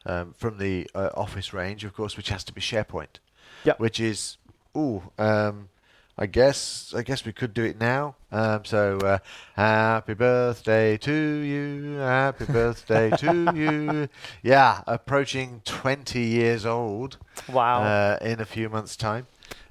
[0.05, 3.19] um, from the uh, Office range, of course, which has to be SharePoint.
[3.63, 3.73] Yeah.
[3.77, 4.37] Which is,
[4.75, 5.69] ooh, um,
[6.17, 8.15] I guess I guess we could do it now.
[8.31, 9.17] Um, so uh,
[9.55, 14.09] happy birthday to you, happy birthday to you.
[14.43, 17.17] Yeah, approaching 20 years old
[17.51, 17.81] Wow.
[17.83, 19.27] uh, in a few months' time.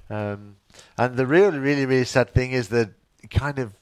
[0.09, 0.57] Um,
[0.97, 2.89] and the really, really, really sad thing is that
[3.31, 3.73] kind of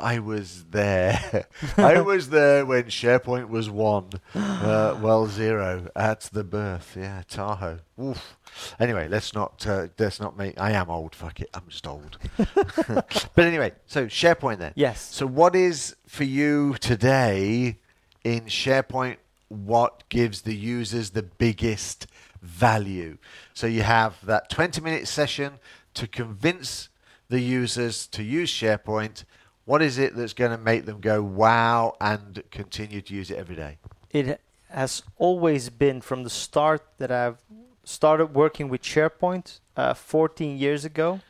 [0.00, 1.46] I was there.
[1.76, 6.96] I was there when SharePoint was one, uh, well zero at the birth.
[6.98, 7.80] Yeah, Tahoe.
[8.00, 8.36] Oof.
[8.78, 10.60] Anyway, let's not uh, let's not make.
[10.60, 11.14] I am old.
[11.14, 11.50] Fuck it.
[11.54, 12.18] I'm just old.
[12.36, 14.72] but anyway, so SharePoint then.
[14.76, 15.00] yes.
[15.00, 17.78] So, what is for you today
[18.24, 19.16] in SharePoint?
[19.48, 22.06] What gives the users the biggest
[22.42, 23.18] value?
[23.54, 25.54] So, you have that 20 minute session
[25.94, 26.88] to convince
[27.28, 29.24] the users to use SharePoint.
[29.64, 33.36] What is it that's going to make them go wow and continue to use it
[33.36, 33.78] every day?
[34.10, 37.38] it has always been from the start that I've
[37.84, 41.20] started working with SharePoint uh, 14 years ago.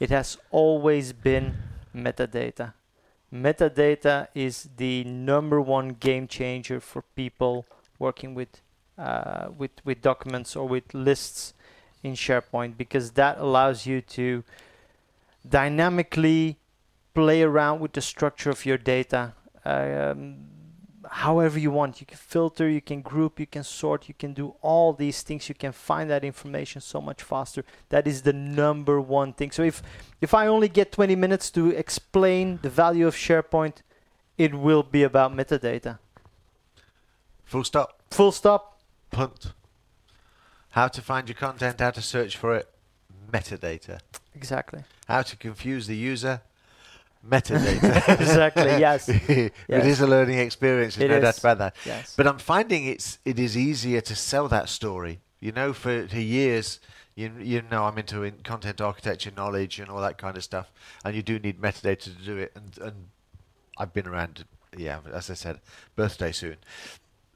[0.00, 1.56] It has always been
[1.94, 2.74] metadata.
[3.32, 7.66] Metadata is the number one game changer for people
[7.98, 8.60] working with
[8.98, 11.52] uh, with with documents or with lists
[12.02, 14.42] in SharePoint because that allows you to
[15.48, 16.58] dynamically
[17.14, 19.34] play around with the structure of your data.
[19.64, 20.56] Um,
[21.10, 22.00] however you want.
[22.00, 25.48] You can filter, you can group, you can sort, you can do all these things.
[25.48, 27.64] You can find that information so much faster.
[27.88, 29.50] That is the number one thing.
[29.50, 29.82] So if
[30.20, 33.82] if I only get 20 minutes to explain the value of SharePoint,
[34.38, 35.98] it will be about metadata.
[37.44, 38.00] Full stop.
[38.10, 38.80] Full stop.
[39.10, 39.52] Punt.
[40.70, 42.68] How to find your content, how to search for it,
[43.32, 44.00] metadata.
[44.34, 44.82] Exactly.
[45.08, 46.40] How to confuse the user,
[47.28, 48.08] metadata.
[48.20, 48.64] exactly.
[48.64, 49.08] Yes.
[49.08, 49.86] it Yes.
[49.86, 50.96] is a learning experience.
[50.96, 51.76] There's It no doubt about that.
[51.84, 52.14] Yes.
[52.16, 55.20] But I'm finding it's it is easier to sell that story.
[55.40, 56.80] You know, for, for years,
[57.14, 60.70] you you know, I'm into in content architecture knowledge and all that kind of stuff,
[61.04, 62.52] and you do need metadata to do it.
[62.54, 62.96] And and
[63.78, 64.44] I've been around,
[64.76, 65.60] yeah, as I said,
[65.94, 66.56] birthday soon.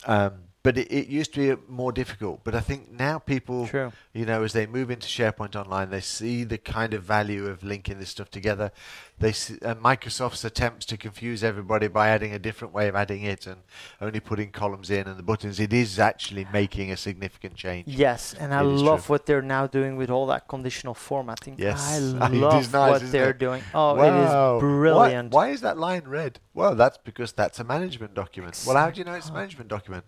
[0.06, 2.44] Um, but it, it used to be more difficult.
[2.44, 3.92] But I think now people, True.
[4.12, 7.64] you know, as they move into SharePoint Online, they see the kind of value of
[7.64, 8.70] linking this stuff together.
[9.18, 13.22] They see, uh, Microsoft's attempts to confuse everybody by adding a different way of adding
[13.22, 13.56] it and
[14.00, 15.60] only putting columns in and the buttons.
[15.60, 17.88] It is actually making a significant change.
[17.88, 19.14] Yes, and I love true.
[19.14, 21.54] what they're now doing with all that conditional formatting.
[21.58, 21.90] Yes.
[21.90, 23.38] I love nice, what they're it?
[23.38, 23.62] doing.
[23.74, 24.04] Oh, wow.
[24.04, 25.32] it is Why- brilliant.
[25.32, 26.38] Why, is that line red?
[26.52, 28.62] Well, that's because that's a management document.
[28.66, 30.04] Well, how do you know it's a management document?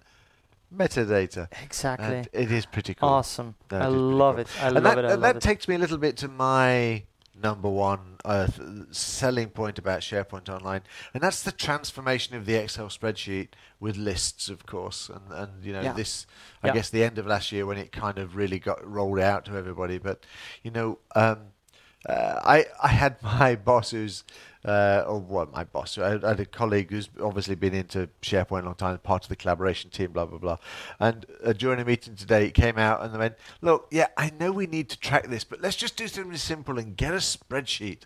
[0.75, 1.49] Metadata.
[1.63, 2.07] Exactly.
[2.19, 3.09] And it is pretty cool.
[3.09, 3.55] Awesome.
[3.71, 4.41] No, I it is pretty love cool.
[4.43, 4.49] it.
[4.61, 5.05] I and love that, it.
[5.09, 5.43] I and that it.
[5.43, 7.05] takes me a little bit to my
[7.35, 8.47] number one uh,
[8.93, 10.83] selling point about SharePoint Online,
[11.13, 13.49] and that's the transformation of the Excel spreadsheet
[13.81, 15.09] with lists, of course.
[15.09, 15.93] And, and you know, Yeah.
[15.93, 16.27] this,
[16.63, 16.75] I Yeah.
[16.75, 19.57] guess, the end of last year when it kind of really got rolled out to
[19.57, 19.99] everybody.
[19.99, 20.25] But,
[20.63, 21.39] you know, um,
[22.09, 24.23] uh, I, I had my boss who's,
[24.65, 28.67] uh, or what, my boss, I had a colleague who's obviously been into SharePoint a
[28.67, 30.59] long time, part of the collaboration team, blah, blah, blah.
[31.01, 34.31] And uh, during a meeting today, it came out and they went, look, yeah, I
[34.39, 37.17] know we need to track this, but let's just do something simple and get a
[37.17, 38.03] spreadsheet.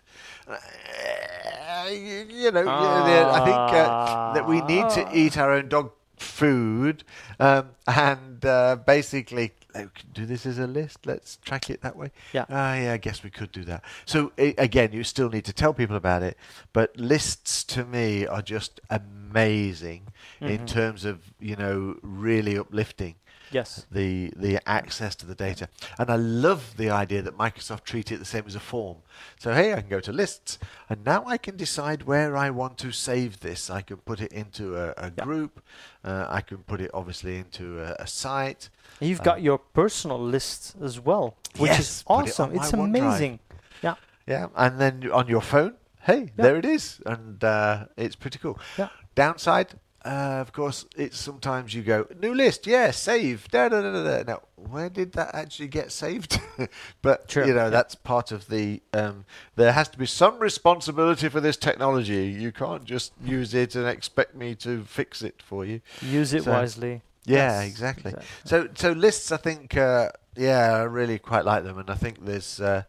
[0.47, 5.11] Uh, you, you know, yeah, I think uh, that we need to Ah.
[5.13, 7.03] eat our own dog food
[7.39, 9.51] um, and uh, basically
[9.83, 11.05] we can do this as a list.
[11.05, 12.11] Let's track it that way.
[12.33, 12.45] Yeah.
[12.49, 13.83] Ah, yeah, I guess we could do that.
[14.05, 16.37] So again, you still need to tell people about it,
[16.73, 20.07] but lists to me are just amazing
[20.41, 20.67] in Mhm.
[20.67, 23.15] terms of you know really uplifting
[23.51, 23.85] Yes.
[23.89, 25.69] the the access to the data.
[25.97, 28.97] And I love the idea that Microsoft treat it the same as a form.
[29.39, 30.59] So hey, I can go to lists,
[30.89, 33.69] and now I can decide where I want to save this.
[33.69, 35.23] I can put it into a, a Yeah.
[35.23, 35.63] group.
[36.03, 38.69] Uh, I can put it obviously into a, a site.
[38.99, 42.55] And You've Uh, got your personal list as well, which Yes, is put it awesome.
[42.55, 42.83] It's OneDrive.
[42.85, 43.39] amazing.
[43.83, 43.95] Yeah.
[44.25, 46.43] Yeah, and then on your phone, hey, Yeah.
[46.43, 48.59] there it is, and uh, it's pretty cool.
[48.77, 48.89] Yeah.
[49.15, 53.47] Downside, uh, of course, it's sometimes you go new list, yeah, save.
[53.51, 54.23] Da, da, da, da, da.
[54.31, 56.39] Now, where did that actually get saved?
[57.01, 57.69] but Sure, you know, yeah.
[57.69, 58.81] that's part of the.
[58.93, 62.25] Um, there has to be some responsibility for this technology.
[62.27, 65.81] You can't just use it and expect me to fix it for you.
[66.01, 67.01] Use it So- wisely.
[67.27, 68.11] Yeah, exactly.
[68.11, 68.27] exactly.
[68.45, 72.25] So, so lists, I think, uh, yeah, I really quite like them, and I think
[72.25, 72.83] there's, uh,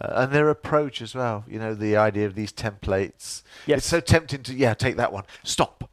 [0.00, 1.44] uh, and their approach as well.
[1.46, 3.42] You know, the idea of these templates.
[3.66, 3.78] Yes.
[3.78, 5.24] It's so tempting to, yeah, take that one.
[5.42, 5.88] Stop.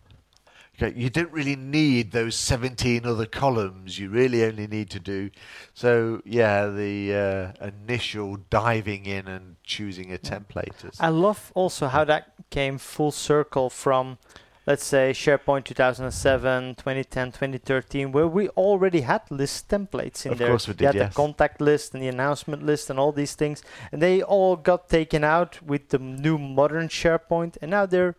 [0.81, 3.99] Okay, you don't really need those 17 other columns.
[3.99, 5.29] You really only need to do.
[5.75, 10.83] So, yeah, the uh, initial diving in and choosing a template.
[10.83, 14.17] Is, I love also how that came full circle from,
[14.65, 20.47] let's say, SharePoint 2007, 2010, 2013, where we already had list templates in Of there.
[20.49, 21.13] course we You did, had yes.
[21.13, 24.89] the contact list and the announcement list and all these things, and they all got
[24.89, 28.15] taken out with the new modern SharePoint, and now they're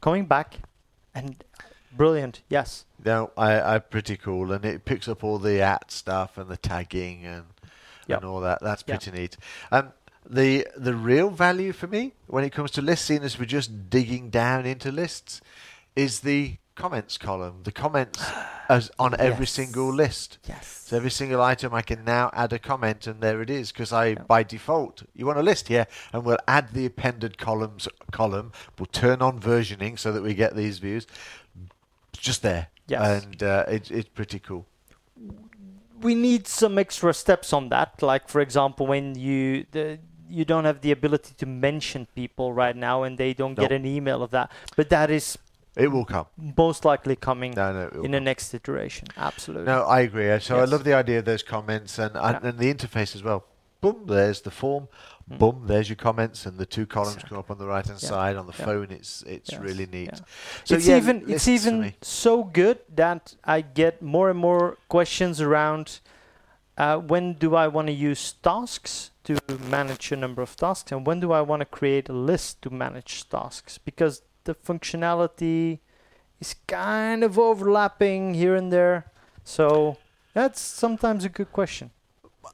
[0.00, 0.58] coming back,
[1.14, 1.42] and
[1.92, 2.42] brilliant.
[2.48, 2.84] Yes.
[3.04, 6.56] No, I, I pretty cool, and it picks up all the at stuff and the
[6.56, 7.44] tagging and
[8.08, 8.18] Yep.
[8.22, 8.60] and all that.
[8.62, 9.02] That's Yep.
[9.02, 9.36] pretty neat.
[9.72, 9.92] Um,
[10.28, 13.90] the the real value for me when it comes to lists, seeing as we're just
[13.90, 15.40] digging down into lists,
[15.94, 17.60] is the comments column.
[17.64, 18.22] The comments
[18.68, 19.52] as on every Yes.
[19.52, 20.38] single list.
[20.46, 20.66] Yes.
[20.86, 23.72] So every single item, I can now add a comment, and there it is.
[23.72, 24.22] Because I, Yeah.
[24.28, 28.52] by default, you want a list here, and we'll add the appended columns column.
[28.78, 31.06] We'll turn on versioning so that we get these views.
[32.12, 33.22] It's just there, Yes.
[33.24, 34.66] and uh, it's it's pretty cool.
[36.02, 38.02] we need some extra steps on that.
[38.02, 39.98] Like for example, when you the,
[40.30, 43.84] you don't have the ability to mention people right now, and they don't get an
[43.86, 44.50] email of that.
[44.76, 45.38] But that is
[45.76, 46.26] It will come.
[46.56, 49.08] most likely coming No, no, in the next iteration.
[49.16, 49.66] Absolutely.
[49.66, 50.38] No, I agree.
[50.40, 52.48] So I love the idea of those comments and, and, Yeah.
[52.50, 53.44] and the interface as well.
[53.82, 54.88] Boom, there's the form.
[55.30, 55.38] Mm.
[55.38, 57.28] Boom, there's your comments, and the two columns Exactly.
[57.28, 58.08] come up on the right hand Yeah.
[58.08, 58.36] side.
[58.36, 58.64] On the Yeah.
[58.64, 59.60] phone, it's it's Yes.
[59.60, 60.14] really neat.
[60.64, 65.40] So it's yeah, even it's even so good that I get more and more questions
[65.40, 66.00] around
[66.76, 69.38] Uh, when do I want to use tasks to
[69.70, 72.70] manage a number of tasks, and when do I want to create a list to
[72.70, 73.78] manage tasks?
[73.78, 75.80] Because the functionality
[76.40, 79.10] is kind of overlapping here and there.
[79.42, 79.96] So
[80.34, 81.90] that's sometimes a good question.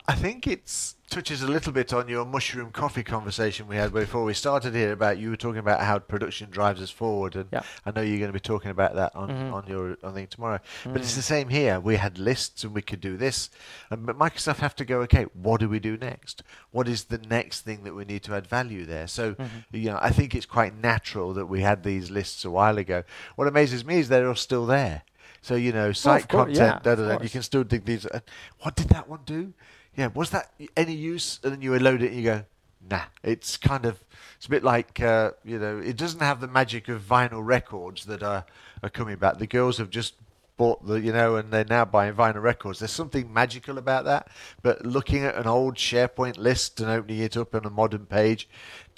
[0.09, 4.25] I think it's touches a little bit on your mushroom coffee conversation we had before
[4.25, 7.61] we started here about you were talking about how production drives us forward, and Yeah.
[7.85, 9.53] I know you're going to be talking about that on, Mhm.
[9.53, 10.59] on your on thing tomorrow.
[10.85, 11.17] But it's Mm.
[11.17, 11.79] the same here.
[11.79, 13.51] We had lists and we could do this,
[13.91, 15.01] and but Microsoft have to go.
[15.03, 16.43] Okay, what do we do next?
[16.71, 19.07] What is the next thing that we need to add value there?
[19.07, 19.49] So Mhm.
[19.73, 23.05] you know, I think it's quite natural that we had these lists a while ago.
[23.37, 25.03] What amazes me is they're all still there.
[25.43, 28.07] So you know, site course, content, yeah, da, da, da, you can still dig these.
[28.07, 28.21] Uh,
[28.61, 29.53] what did that one do?
[29.97, 31.39] Yeah, was that any use?
[31.43, 32.45] And then you load it and you go,
[32.89, 33.03] nah.
[33.23, 34.03] It's kind of,
[34.37, 38.07] it's a bit like, uh, you know, it doesn't have the magic of vinyl records
[38.07, 38.45] that are,
[38.83, 39.39] are coming back.
[39.39, 40.15] The girls have just
[40.57, 42.79] bought the, you know, and they're now buying vinyl records.
[42.79, 44.29] There's something magical about that.
[44.63, 48.49] But looking at an old SharePoint list and opening it up on a modern page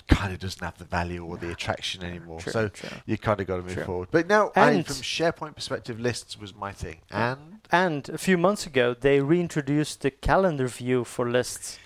[0.09, 2.41] kind of doesn't have the value or the attraction anymore.
[2.41, 2.89] True, so true.
[3.07, 3.85] you kind of got to move True.
[3.85, 4.09] forward.
[4.11, 6.99] But no, I, And- from SharePoint perspective, lists was my thing.
[7.11, 11.79] And And a few months ago, they reintroduced the calendar view for lists.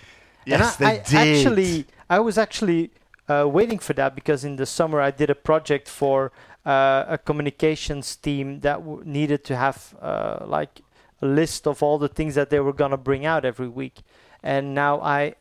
[0.45, 1.37] yes, and I, they I did.
[1.37, 2.91] Actually, I was actually
[3.29, 6.31] uh, waiting for that because in the summer I did a project for
[6.65, 10.81] uh, a communications team that w- needed to have uh, like
[11.21, 14.01] a list of all the things that they were gonna bring out every week,
[14.43, 15.35] and now I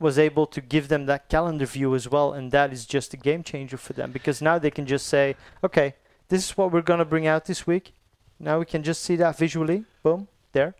[0.00, 3.16] was able to give them that calendar view as well, and that is just a
[3.16, 5.94] game changer for them because now they can just say, okay,
[6.28, 7.92] this is what we're gonna bring out this week.
[8.38, 9.84] Now we can just see that visually.
[10.02, 10.74] Boom, there.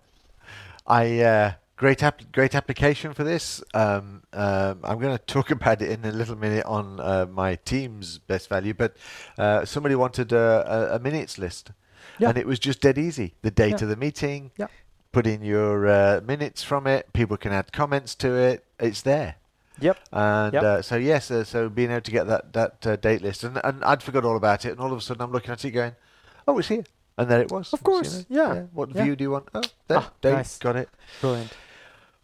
[0.86, 3.62] I uh, great app- great application for this.
[3.74, 7.56] Um, um, I'm going to talk about it in a little minute on uh, my
[7.56, 8.96] team's best value, but
[9.38, 11.72] uh, somebody wanted a, a, a minutes list,
[12.18, 12.30] Yeah.
[12.30, 13.34] and it was just dead easy.
[13.42, 13.82] The date Yeah.
[13.84, 14.68] of the meeting, Yeah.
[15.12, 17.12] Put in your uh, minutes from it.
[17.12, 18.64] People can add comments to it.
[18.78, 19.36] It's there.
[19.80, 19.98] Yep.
[20.12, 20.62] And Yep.
[20.62, 23.60] uh, so yes, uh, so being able to get that that uh, date list, and,
[23.64, 25.70] and I'd forgot all about it, and all of a sudden I'm looking at it
[25.70, 25.94] going,
[26.46, 26.84] oh, it's here,
[27.16, 27.72] and there it was.
[27.72, 29.04] Of course, know, yeah, What yeah.
[29.04, 29.48] view do you want?
[29.54, 30.58] Oh, there, Ah, date, nice.
[30.58, 30.90] got it.
[31.20, 31.52] Brilliant.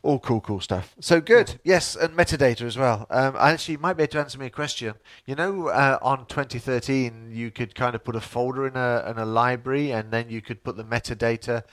[0.03, 0.95] All cool, cool stuff.
[1.01, 1.59] So good.
[1.65, 3.07] Yes, and metadata as well.
[3.11, 4.95] Um, actually, you might be able to answer me a question.
[5.25, 9.19] You know, uh, on 2013, you could kind of put a folder in a in
[9.19, 11.65] a library, and then you could put the metadata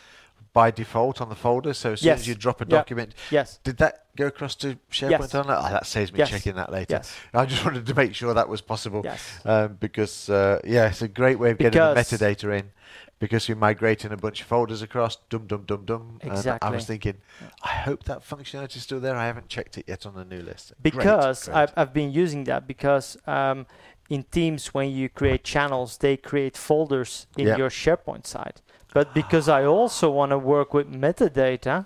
[0.54, 1.74] by default on the folder.
[1.74, 2.20] So as soon Yes.
[2.22, 3.60] as you drop a document, Yes.
[3.64, 5.10] did that go across to SharePoint?
[5.10, 5.36] Yes.
[5.36, 5.46] On?
[5.50, 6.30] Oh, that saves me Yes.
[6.30, 6.96] checking that later.
[6.98, 7.16] Yes.
[7.34, 9.02] I just wanted to make sure that was possible.
[9.04, 9.40] Yes.
[9.44, 12.72] Um, because uh, yeah, it's a great way of getting the metadata in.
[13.20, 16.20] Because you're migrating a bunch of folders across, dum dum dum dum.
[16.22, 17.16] And I was thinking,
[17.64, 19.16] I hope that functionality is still there.
[19.16, 20.74] I haven't checked it yet on the new list.
[20.82, 21.56] Because great.
[21.56, 23.66] I've, I've been using that because um,
[24.10, 27.56] in Teams when you create channels they create folders in Yeah.
[27.58, 28.60] your SharePoint side
[28.94, 31.86] but because I also want to work with metadata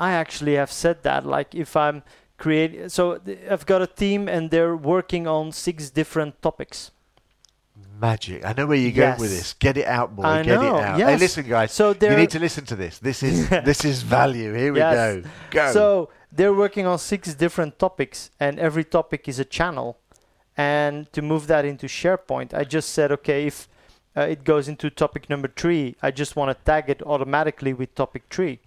[0.00, 2.02] I actually have said that like if I'm
[2.36, 6.90] creating, so th- I've got a team and they're working on six different topics
[8.00, 8.44] magic.
[8.44, 9.54] I know where you're going with this.
[9.54, 10.24] Get it out, boy.
[10.24, 11.00] I Get know, it out.
[11.00, 11.72] Hey, listen, guys.
[11.72, 12.98] so You need to listen to this.
[12.98, 14.52] This is this is value.
[14.54, 14.96] Here we Yes.
[14.96, 15.30] go.
[15.50, 15.72] Go.
[15.72, 19.98] So they're working on six different topics, and every topic is a channel.
[20.56, 23.68] And to move that into SharePoint, I just said, okay, if
[24.16, 27.94] uh, it goes into topic number three, I just want to tag it automatically with
[27.94, 28.60] topic three.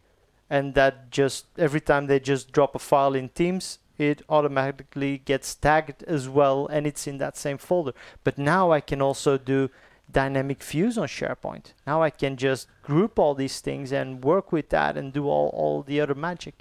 [0.49, 5.55] And that just, every time they just drop a file in Teams, it automatically gets
[5.55, 7.93] tagged as well, and it's in that same folder.
[8.23, 9.69] But now I can also do
[10.11, 11.73] dynamic views on SharePoint.
[11.87, 15.49] Now I can just group all these things and work with that and do all,
[15.49, 16.55] all the other magic.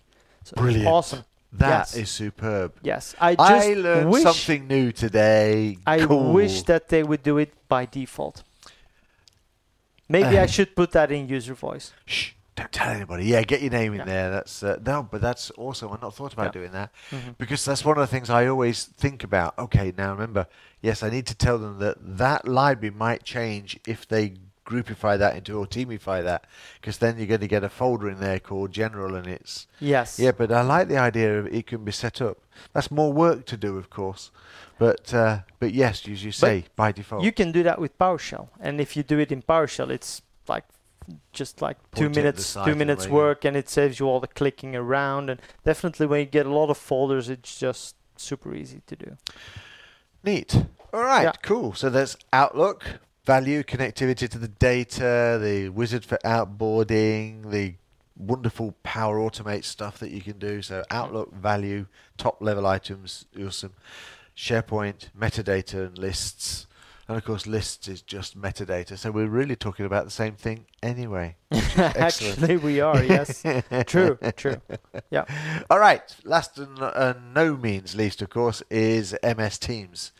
[0.45, 0.87] So Brilliant.
[0.87, 1.25] Awesome.
[1.53, 2.11] That is yes.
[2.11, 2.75] superb.
[2.83, 3.15] Yes.
[3.21, 5.79] I just I learned something new today.
[5.87, 6.33] I cool.
[6.33, 8.43] wish that they would do it by default.
[10.09, 11.93] Maybe I should put that in user voice.
[12.07, 12.31] Shh.
[12.57, 13.25] Don't tell anybody.
[13.27, 14.05] Yeah, get your name in Yeah.
[14.05, 14.31] there.
[14.31, 15.93] That's uh, no, but that's awesome.
[15.93, 16.61] I've not thought about Yeah.
[16.61, 17.37] doing that Mhm.
[17.37, 19.59] because that's one of the things I always think about.
[19.59, 20.47] Okay, now remember,
[20.81, 24.35] yes, I need to tell them that that library might change if they
[24.65, 26.47] groupify that into or teamify that,
[26.81, 30.19] because then you're going to get a folder in there called general, and it's Yes.
[30.21, 30.31] yeah.
[30.31, 32.39] But I like the idea of it can be set up.
[32.73, 34.31] That's more work to do, of course,
[34.79, 37.23] but uh, but yes, as you say, by default.
[37.25, 40.65] You can do that with PowerShell, and if you do it in PowerShell, it's like
[41.33, 44.29] just like two Point the minutes, two minutes work, and it saves you all the
[44.29, 45.31] clicking around.
[45.31, 49.17] And definitely, when you get a lot of folders, it's just super easy to do.
[50.23, 50.65] Neat.
[50.93, 51.33] All right, Yeah.
[51.43, 51.75] cool.
[51.75, 57.75] So there's Outlook, value, connectivity to the data, the wizard for outboarding, the
[58.17, 60.63] wonderful Power Automate stuff that you can do.
[60.63, 63.75] So Outlook, value, top level items, awesome.
[64.37, 66.67] SharePoint, metadata, and lists.
[67.07, 68.97] And of course, lists is just metadata.
[68.97, 71.37] So we're really talking about the same thing anyway.
[71.77, 73.03] Actually, we are.
[73.03, 73.43] Yes.
[73.87, 74.19] true.
[74.37, 74.61] True.
[75.11, 75.25] Yeah.
[75.69, 76.03] All right.
[76.25, 80.13] Last and uh, no means least, of course, is MS Teams.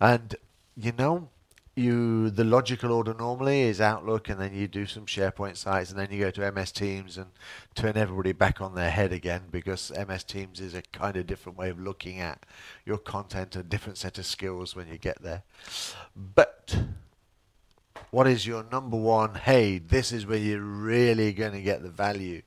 [0.00, 0.34] And,
[0.76, 1.28] you know,
[1.76, 6.00] you the logical order normally is Outlook, and then you do some SharePoint sites, and
[6.00, 7.26] then you go to MS Teams and
[7.74, 11.58] turn everybody back on their head again because MS Teams is a kind of different
[11.58, 12.44] way of looking at
[12.86, 15.42] your content, a different set of skills when you get there.
[16.16, 16.78] But
[18.10, 19.34] what is your number one?
[19.34, 22.40] Hey, this is where you're really going to get the value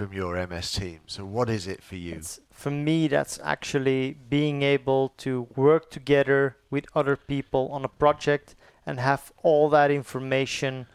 [0.00, 1.00] from your MS team.
[1.06, 2.14] So, what is it for you?
[2.14, 7.88] It's, for me, that's actually being able to work together with other people on a
[7.88, 10.86] project and have all that information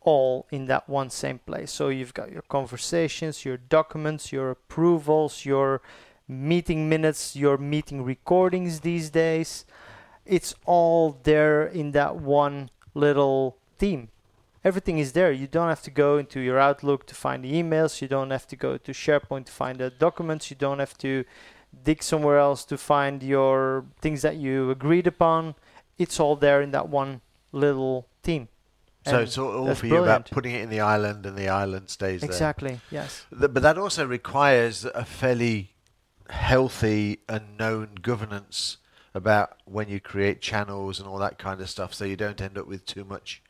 [0.00, 1.72] all in that one same place.
[1.72, 5.82] So, you've got your conversations, your documents, your approvals, your
[6.28, 9.64] meeting minutes, your meeting recordings these days.
[10.24, 14.10] It's all there in that one little theme.
[14.64, 15.32] Everything is there.
[15.32, 18.00] You don't have to go into your Outlook to find the emails.
[18.00, 20.50] You don't have to go to SharePoint to find the documents.
[20.50, 21.24] You don't have to
[21.84, 25.56] dig somewhere else to find your things that you agreed upon.
[25.98, 28.48] It's all there in that one little theme.
[29.04, 31.48] So And it's all, all for you about putting it in the island, and the
[31.48, 32.30] island stays there.
[32.30, 32.80] Exactly.
[32.90, 33.26] Yes.
[33.32, 35.74] But that also requires a fairly
[36.30, 38.78] healthy and known governance
[39.12, 42.56] about when you create channels and all that kind of stuff, so you don't end
[42.56, 43.42] up with too much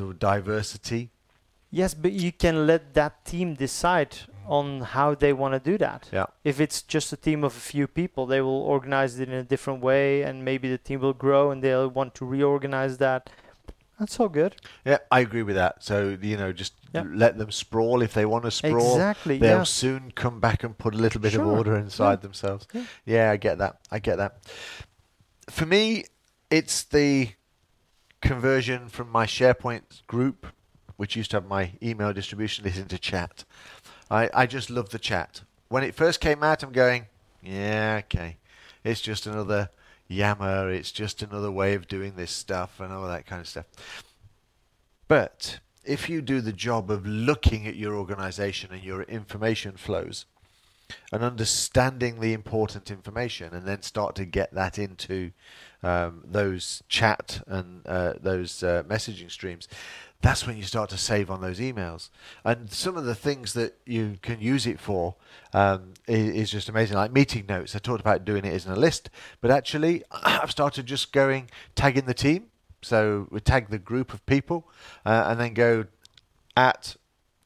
[0.00, 1.10] of diversity.
[1.70, 4.16] Yes, but you can let that team decide
[4.46, 6.08] on how they want to do that.
[6.12, 6.26] Yeah.
[6.44, 9.42] If it's just a team of a few people, they will organize it in a
[9.44, 13.30] different way, and maybe the team will grow and they'll want to reorganize that.
[13.98, 14.56] That's all good.
[14.84, 15.82] Yeah, I agree with that.
[15.84, 17.04] So you know, just Yeah.
[17.08, 18.94] let them sprawl if they want to sprawl.
[18.94, 19.38] Exactly.
[19.38, 19.62] They'll Yeah.
[19.64, 22.16] soon come back and put a little bit of order inside Yeah.
[22.16, 22.66] themselves.
[22.74, 22.84] Yeah.
[23.06, 23.78] Yeah, I get that.
[23.90, 24.38] I get that.
[25.48, 26.04] For me,
[26.50, 27.30] it's the
[28.22, 30.46] conversion from my SharePoint group,
[30.96, 33.44] which used to have my email distribution list, into chat.
[34.10, 35.42] I, I just love the chat.
[35.68, 37.06] When it first came out, I'm going,
[37.42, 38.36] yeah, okay.
[38.84, 39.70] It's just another
[40.08, 40.70] Yammer.
[40.70, 43.66] It's just another way of doing this stuff and all that kind of stuff.
[45.08, 50.26] But if you do the job of looking at your organization and your information flows
[51.10, 55.32] and understanding the important information and then start to get that into
[55.82, 59.68] um, those chat and uh, those uh, messaging streams,
[60.20, 62.08] that's when you start to save on those emails.
[62.44, 65.16] And some of the things that you can use it for
[65.52, 66.96] um, is, is just amazing.
[66.96, 69.10] Like meeting notes, I talked about doing it as in a list,
[69.40, 72.46] but actually, I've started just going tagging the team.
[72.82, 74.68] So we tag the group of people
[75.04, 75.86] uh, and then go
[76.56, 76.96] at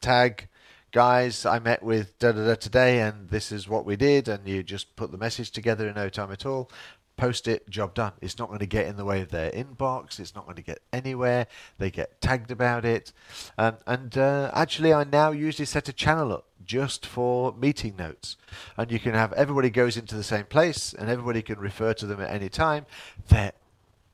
[0.00, 0.48] tag
[0.92, 4.48] guys I met with da da da today and this is what we did and
[4.48, 6.70] you just put the message together in no time at all
[7.16, 8.12] post it job done.
[8.20, 10.20] It's not going to get in the way of their inbox.
[10.20, 11.46] It's not going to get anywhere.
[11.78, 13.12] They get tagged about it.
[13.58, 18.36] Um, and uh, actually I now usually set a channel up just for meeting notes.
[18.76, 22.06] And you can have everybody goes into the same place and everybody can refer to
[22.06, 22.86] them at any time.
[23.28, 23.52] They're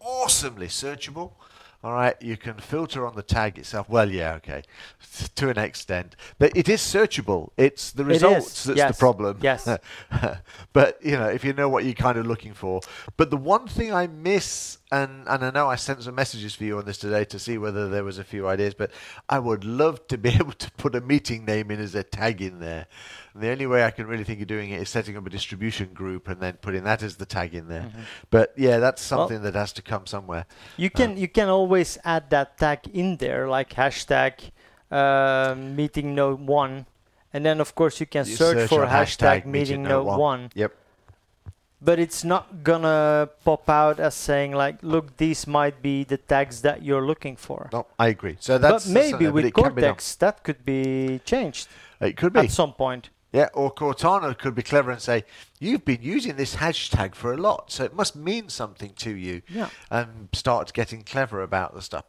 [0.00, 1.32] awesomely searchable.
[1.85, 3.89] All right, you can filter on the tag itself.
[3.89, 4.62] Well, yeah, okay,
[5.35, 7.51] to an extent, but it is searchable.
[7.57, 9.39] It's the results is, that's yes, the problem.
[9.43, 9.68] yes.
[10.72, 12.83] but you know, if you know what you're kind of looking for.
[13.16, 16.64] But the one thing I miss, and and I know I sent some messages for
[16.64, 18.90] you on this today to see whether there was a few ideas, but
[19.28, 22.43] I would love to be able to put a meeting name in as a tag
[22.43, 22.86] in there.
[23.34, 25.30] And the only way I can really think of doing it is setting up a
[25.30, 27.90] distribution group and then putting that as the tag in there.
[28.30, 29.16] But yeah, that's Mm-hmm.
[29.16, 30.45] Well- something that has to come somewhere.
[30.76, 34.51] You can you can always add that tag in there, like hashtag
[34.90, 36.84] uh, meeting note one,
[37.32, 40.51] and then of course you can You search, for on hashtag, meeting note one.
[40.55, 40.72] Yep.
[41.85, 46.62] But it's not gonna pop out as saying like, look, these might be the tags
[46.62, 47.68] that you're looking for.
[47.72, 48.37] No, I agree.
[48.39, 49.91] So that's but maybe something- but with it can be done.
[49.91, 51.68] Cortex that could be changed
[52.01, 52.41] It could be.
[52.41, 53.11] at some point.
[53.33, 55.24] Yeah, or Cortana could be clever and say,
[55.59, 59.43] "You've been using this hashtag for a lot, so it must mean something to you."
[59.49, 59.70] Yeah.
[59.91, 62.05] And start getting clever about the stuff.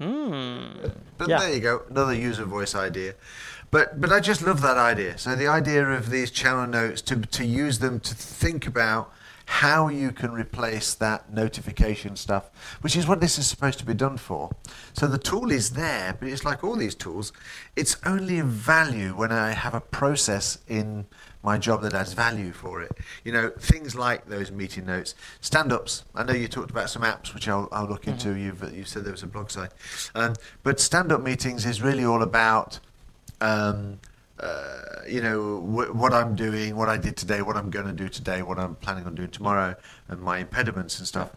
[0.00, 0.88] Hmm.
[1.18, 1.38] But Yeah.
[1.40, 3.14] there you go, another user voice idea.
[3.70, 5.18] But but I just love that idea.
[5.18, 9.12] So the idea of these channel notes to to use them to think about
[9.50, 12.50] how you can replace that notification stuff,
[12.82, 14.48] which is what this is supposed to be done for.
[14.92, 17.32] So the tool is there, but it's like all these tools,
[17.74, 21.04] it's only of value when I have a process in
[21.42, 22.92] my job that adds value for it.
[23.24, 26.04] You know, things like those meeting notes, stand-ups.
[26.14, 28.34] I know you talked about some apps, which I'll, I'll look into.
[28.34, 29.72] You've you said there was a blog site,
[30.14, 32.78] um, but stand-up meetings is really all about.
[33.40, 34.00] Um,
[34.38, 37.92] uh, you know wh- what I'm doing, what I did today, what I'm going to
[37.92, 39.74] do today, what I'm planning on doing tomorrow,
[40.08, 41.30] and my impediments and stuff.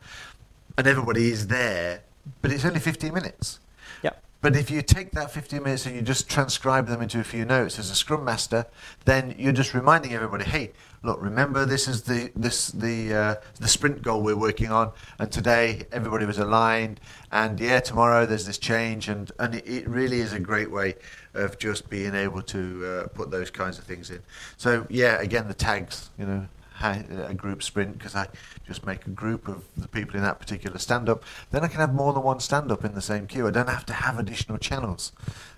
[0.78, 2.01] And everybody is there,
[2.41, 3.60] but it's only 15 minutes.
[4.04, 4.12] Yeah.
[4.41, 7.45] But if you take that 15 minutes and you just transcribe them into a few
[7.45, 8.66] notes as a scrum master,
[9.06, 10.72] then you're just reminding everybody, hey,
[11.04, 15.32] look, remember this is the this the uh, the sprint goal we're working on, and
[15.32, 16.99] today everybody was aligned,
[17.32, 20.95] and yeah, tomorrow there's this change, and and it really is a great way
[21.34, 24.21] of just being able to uh, put those kinds of things in.
[24.57, 26.47] So yeah, again, the tags, you know,
[26.81, 28.27] a group sprint because I
[28.67, 31.23] just make a group of the people in that particular stand up.
[31.51, 33.47] Then I can have more than one stand up in the same queue.
[33.47, 35.11] I don't have to have additional channels.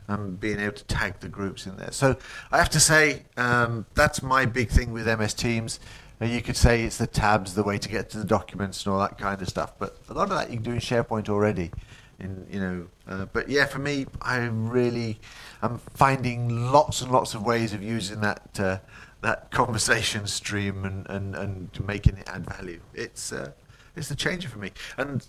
[0.08, 1.92] Um, being able to tag the groups in there.
[1.92, 2.16] So
[2.52, 5.80] I have to say um, that's my big thing with MS Teams.
[6.22, 8.94] Uh, you could say it's the tabs, the way to get to the documents and
[8.94, 9.74] all that kind of stuff.
[9.80, 11.72] But a lot of that you can do in SharePoint already.
[12.20, 15.20] In you know, uh, but yeah, for me, I really
[15.66, 18.80] am finding lots and lots of ways of using that uh,
[19.22, 22.80] that conversation stream and, and, and making it add value.
[22.94, 23.52] It's uh,
[23.96, 24.72] it's the changer for me.
[24.98, 25.26] And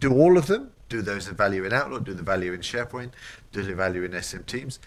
[0.00, 0.72] do all of them?
[0.88, 2.04] Do those the value in Outlook?
[2.04, 3.10] Do the value in SharePoint?
[3.52, 4.78] Do the value in SM Teams?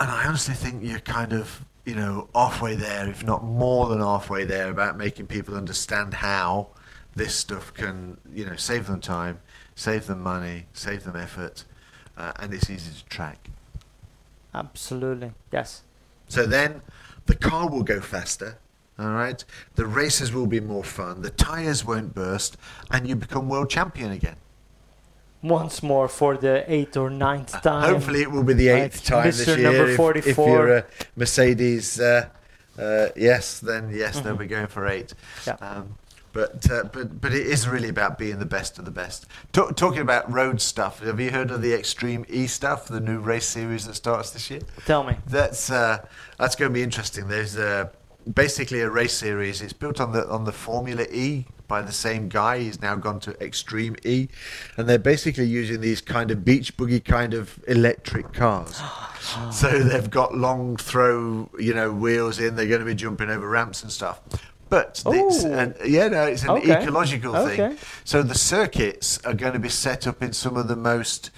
[0.00, 4.00] And I honestly think you're kind of you know halfway there, if not more than
[4.00, 6.68] halfway there, about making people understand how
[7.14, 9.40] this stuff can you know save them time,
[9.74, 11.64] save them money, save them effort,
[12.16, 13.48] uh, and it's easy to track.
[14.54, 15.32] Absolutely.
[15.52, 15.82] Yes.
[16.28, 16.82] So then
[17.26, 18.58] the car will go faster,
[18.98, 19.44] all right?
[19.74, 22.56] The races will be more fun, the tyres won't burst,
[22.90, 24.36] and you become world champion again.
[25.42, 27.82] Once more for the eighth or ninth time.
[27.82, 29.58] Uh, Hopefully, it will be the eighth time this Mr.
[29.58, 29.72] year.
[29.72, 30.30] number 44.
[30.30, 30.84] If, you're a
[31.16, 32.28] Mercedes, uh,
[32.78, 35.14] uh, yes, then yes, they'll be going for eight.
[35.44, 35.56] Yeah.
[35.60, 35.96] Um,
[36.32, 39.26] but, uh, but but it is really about being the best of the best.
[39.52, 43.20] Ta- talking about road stuff, have you heard of the Extreme E stuff, the new
[43.20, 44.60] race series that starts this year?
[44.86, 45.16] Tell me.
[45.26, 46.04] That's uh,
[46.38, 47.28] that's going to be interesting.
[47.28, 47.90] There's uh,
[48.32, 49.60] basically a race series.
[49.60, 52.58] It's built on the on the Formula E by the same guy.
[52.58, 54.28] He's now gone to Extreme E,
[54.76, 58.80] and they're basically using these kind of beach boogie kind of electric cars.
[59.50, 62.56] so they've got long throw, you know, wheels in.
[62.56, 64.20] They're going to be jumping over ramps and stuff.
[64.72, 65.52] But it's, Ooh.
[65.52, 66.80] and yeah, no, it's an Okay.
[66.80, 67.56] ecological Okay.
[67.56, 67.76] thing.
[68.04, 71.30] So the circuits are going to be set up in some of the most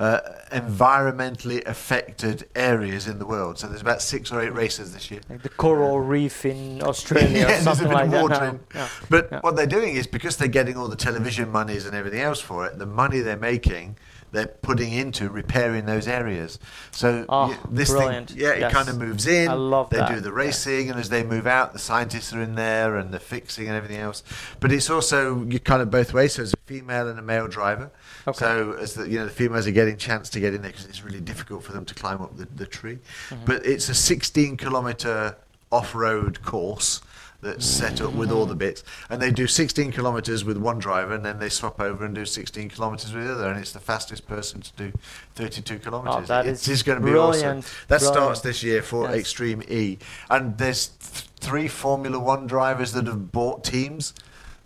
[0.00, 0.18] uh,
[0.50, 3.60] environmentally affected areas in the world.
[3.60, 5.20] So there's about six or eight races this year.
[5.30, 8.22] Like the coral reef in Australia Yeah, or there's a something bit like of that.
[8.22, 8.60] water in.
[8.74, 8.88] Yeah.
[9.08, 9.40] But Yeah.
[9.42, 12.66] what they're doing is because they're getting all the television monies and everything else for
[12.66, 13.96] it, the money they're making,
[14.32, 16.58] they're putting into repairing those areas.
[16.90, 18.30] So Oh, this brilliant.
[18.30, 19.48] thing, yeah, it kind of moves in.
[19.48, 20.08] I love they that.
[20.08, 23.20] do the racing, and as they move out, the scientists are in there and the
[23.20, 24.22] fixing and everything else.
[24.60, 26.34] But it's also you kind of both ways.
[26.34, 27.90] So there's a female and a male driver.
[28.26, 28.38] Okay.
[28.38, 30.86] So as the you know the females are getting chance to get in there because
[30.86, 32.98] it's really difficult for them to climb up the, the tree.
[33.30, 33.44] Mm-hmm.
[33.44, 35.36] But it's a 16 kilometer
[35.72, 37.00] off-road course
[37.42, 41.14] that's set up with all the bits, and they do 16 kilometers with one driver,
[41.14, 43.80] and then they swap over and do 16 kilometers with the other, and it's the
[43.80, 44.92] fastest person to do
[45.36, 46.30] 32 kilometers.
[46.30, 47.60] Oh, that it is is going to be awesome.
[47.88, 48.14] That brilliant.
[48.14, 49.14] starts this year for Yes.
[49.20, 54.12] Extreme E, and there's th- three Formula One drivers that have bought teams.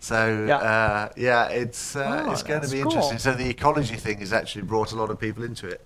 [0.01, 0.57] So Yeah.
[0.57, 2.91] uh, yeah, it's uh, Oh, it's going to be cool.
[2.91, 3.17] interesting.
[3.17, 5.81] So the ecology thing has actually brought a lot of people into it.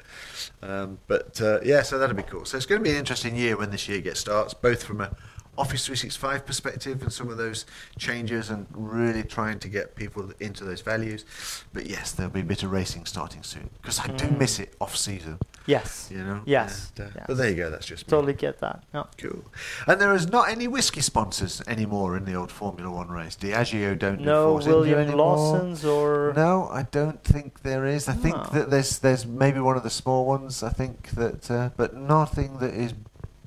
[0.61, 2.43] Um, but uh, yeah, so that'll be cool.
[2.43, 4.99] So it's going to be an interesting year when this year gets starts, both from
[4.99, 5.11] a
[5.60, 7.66] Office 365 perspective and some of those
[7.97, 11.26] changes, and really trying to get people into those values.
[11.74, 14.38] But yes, there'll be a bit of racing starting soon because I do Mm.
[14.39, 15.38] miss it off season.
[15.66, 16.10] Yes.
[16.12, 16.41] You know.
[16.45, 16.91] Yes.
[16.97, 17.26] And, uh, yes.
[17.28, 17.70] But there you go.
[17.70, 18.12] That's just me.
[18.12, 18.84] Totally get that.
[18.93, 19.03] Yeah.
[19.18, 19.43] Cool.
[19.86, 23.36] And there is not any whiskey sponsors anymore in the old Formula One race.
[23.36, 25.18] Diageo don't do No India William.
[25.18, 28.07] Lawson's or No, I don't think there is.
[28.10, 28.49] I think Oh.
[28.53, 30.64] that there's there's maybe one of the small ones.
[30.64, 32.93] I think that, uh, but nothing that is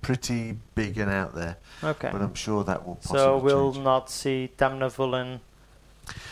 [0.03, 1.57] pretty big and out there.
[1.83, 2.11] okay.
[2.13, 3.85] But I'm sure that will possibly So we'll change.
[3.85, 5.41] not see Tamnavulin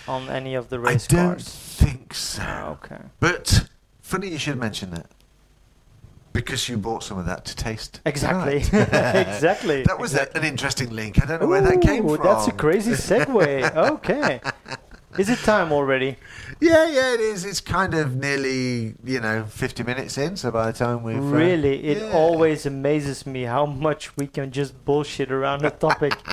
[0.06, 1.48] on any of the race I don't cars.
[1.48, 2.42] think so.
[2.44, 2.98] Ah, okay.
[3.20, 3.68] But
[4.02, 5.06] funny you should mention that.
[6.32, 8.00] Because you bought some of that to taste.
[8.04, 8.56] Exactly.
[8.72, 9.82] Exactly.
[9.84, 11.20] That was a- an interesting link.
[11.22, 12.22] I don't know where that came from.
[12.22, 13.74] That's a crazy segue.
[13.94, 14.40] okay.
[15.18, 16.16] Is it time already?
[16.61, 17.44] Yeah, yeah, it is.
[17.44, 21.16] It's kind of nearly, you know, 50 minutes in, so by the time we've.
[21.16, 22.12] uh, Really, it yeah.
[22.12, 26.12] always amazes me how much we can just bullshit around a topic.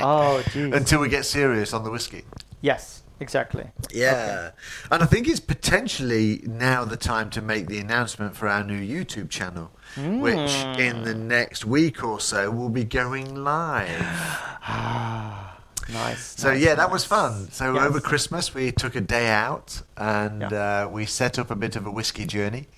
[0.00, 0.72] oh, jeez.
[0.74, 2.24] Until we get serious on the whiskey.
[2.62, 3.66] yes, exactly.
[3.92, 4.52] Yeah.
[4.90, 8.80] And I think it's potentially now the time to make the announcement for our new
[8.80, 10.78] YouTube channel, which Mm.
[10.78, 14.06] in the next week or so will be going live.
[15.90, 16.34] Nice.
[16.40, 17.50] So nice, yeah, that was fun.
[17.50, 17.82] So Yes.
[17.84, 20.84] over Christmas we took a day out and Yeah.
[20.84, 22.68] uh, we set up a bit of a whiskey journey.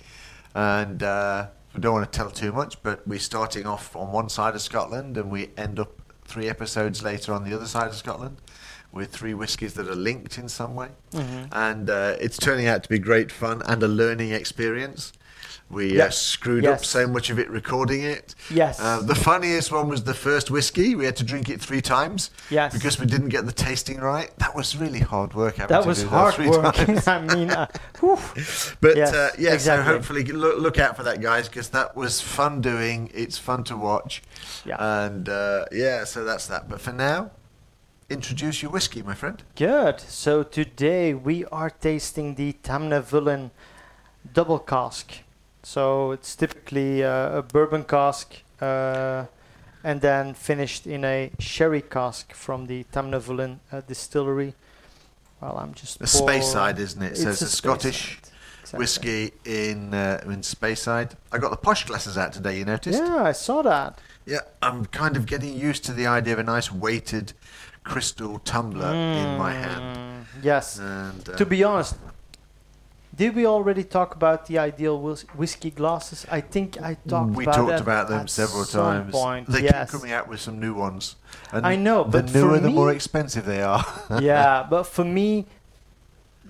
[0.53, 4.29] And uh, we don't want to tell too much, but we're starting off on one
[4.29, 5.91] side of Scotland and we end up
[6.25, 8.37] three episodes later on the other side of Scotland.
[8.93, 11.49] with three whiskies that are linked in some way, Mhm.
[11.51, 15.11] and uh, it's turning out to be great fun and a learning experience.
[15.69, 16.17] We uh, Yes.
[16.19, 18.35] screwed up so much of it recording it.
[18.51, 18.79] Yes.
[18.79, 20.93] Uh, the funniest one was the first whiskey.
[20.95, 22.29] We had to drink it three times.
[22.51, 22.71] Yes.
[22.71, 24.31] Because we didn't get the tasting right.
[24.37, 25.55] That was really hard work.
[25.55, 26.75] That was hard work.
[27.07, 27.65] I mean, uh.
[28.79, 29.85] But Yes, uh, yeah, exactly.
[29.85, 33.09] so hopefully look, look out for that, guys, because that was fun doing.
[33.13, 34.21] It's fun to watch.
[34.65, 34.77] Yeah.
[35.05, 36.69] And uh, yeah, so that's that.
[36.69, 37.31] But for now,
[38.07, 39.41] introduce your whiskey, my friend.
[39.55, 39.99] Good.
[39.99, 43.49] So today we are tasting the Tamnavulin
[44.31, 45.11] double cask.
[45.65, 49.25] So it's typically uh, a bourbon cask uh,
[49.83, 54.53] and then finished in a sherry cask from the Tamnavulin uh, distillery.
[55.41, 57.17] Well, I'm just pour- Speyside, isn't it?
[57.17, 58.19] So it's a Speyside, Scottish
[58.61, 58.77] exactly.
[58.77, 61.15] whiskey in uh, in Speyside.
[61.31, 62.59] I got the posh glasses out today.
[62.59, 63.01] You noticed?
[63.01, 63.97] Yeah, I saw that.
[64.27, 67.33] Yeah, I'm kind of getting used to the idea of a nice weighted
[67.83, 69.97] crystal tumbler in my hand.
[69.97, 70.77] Mm, Yes.
[70.77, 71.95] And uh, to be honest,
[73.15, 76.25] did we already talk about the ideal whis- whiskey glasses?
[76.29, 79.11] I think I talked we about talked about them several times.
[79.11, 79.47] Point.
[79.49, 79.91] They yes.
[79.91, 81.15] keep coming out with some new ones.
[81.51, 83.85] And I know, the but for newer, the more expensive they are.
[84.21, 85.45] yeah, but for me,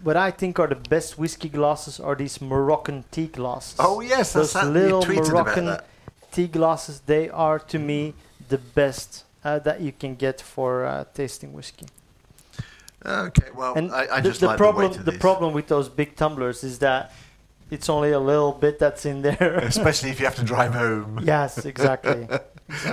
[0.03, 3.75] what I think are the best whiskey glasses are these Moroccan tea glasses.
[3.79, 4.65] oh yes, that's Those that.
[4.65, 5.77] You little tweeted Moroccan
[6.31, 8.13] tea glasses, they are to me
[8.49, 11.85] the best uh, that you can get for uh, tasting whiskey.
[13.05, 15.89] Okay, well, And I, I the, just the like problem, the the problem with those
[15.89, 17.11] big tumblers is that
[17.71, 19.57] it's only a little bit that's in there.
[19.63, 21.19] especially if you have to drive home.
[21.23, 22.27] yes, exactly.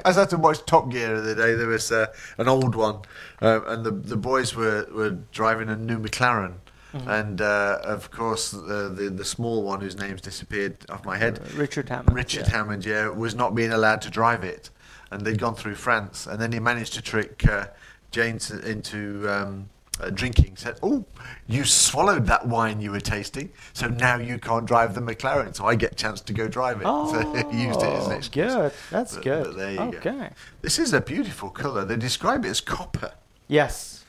[0.04, 1.54] I was had to watch Top Gear the other day.
[1.54, 2.06] There was uh,
[2.36, 3.00] an old one,
[3.40, 6.54] uh, and the the boys were, were driving a new McLaren,
[6.92, 7.06] Mhm.
[7.20, 11.40] and uh, of course the, the the small one whose name's disappeared off my head,
[11.54, 12.14] Richard Hammond.
[12.14, 12.50] Richard yeah.
[12.56, 14.68] Hammond, yeah, was not being allowed to drive it,
[15.10, 17.68] and they'd gone through France, and then he managed to trick uh,
[18.10, 19.26] James into.
[19.28, 19.68] Um,
[20.02, 21.04] uh, drinking said, "Oh,
[21.46, 25.54] you swallowed that wine you were tasting, so now you can't drive the McLaren.
[25.54, 28.06] So I get a chance to go drive it." Oh, so he used it as
[28.06, 28.52] an excuse.
[28.54, 28.72] good.
[28.90, 29.44] That's But- good.
[29.44, 29.98] but there you go.
[29.98, 30.30] okay.
[30.60, 31.84] This is a beautiful colour.
[31.84, 33.12] They describe it as copper.
[33.48, 34.04] Yes,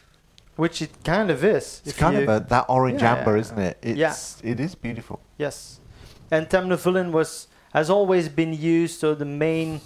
[0.56, 1.82] which it kind of is.
[1.86, 3.16] It's kind you- of a, that orange Yeah.
[3.18, 3.78] amber, isn't it?
[3.82, 4.16] It's, Yeah.
[4.52, 5.20] It is beautiful.
[5.38, 5.80] Yes,
[6.32, 9.00] and Tamna was has always been used.
[9.00, 9.82] So the main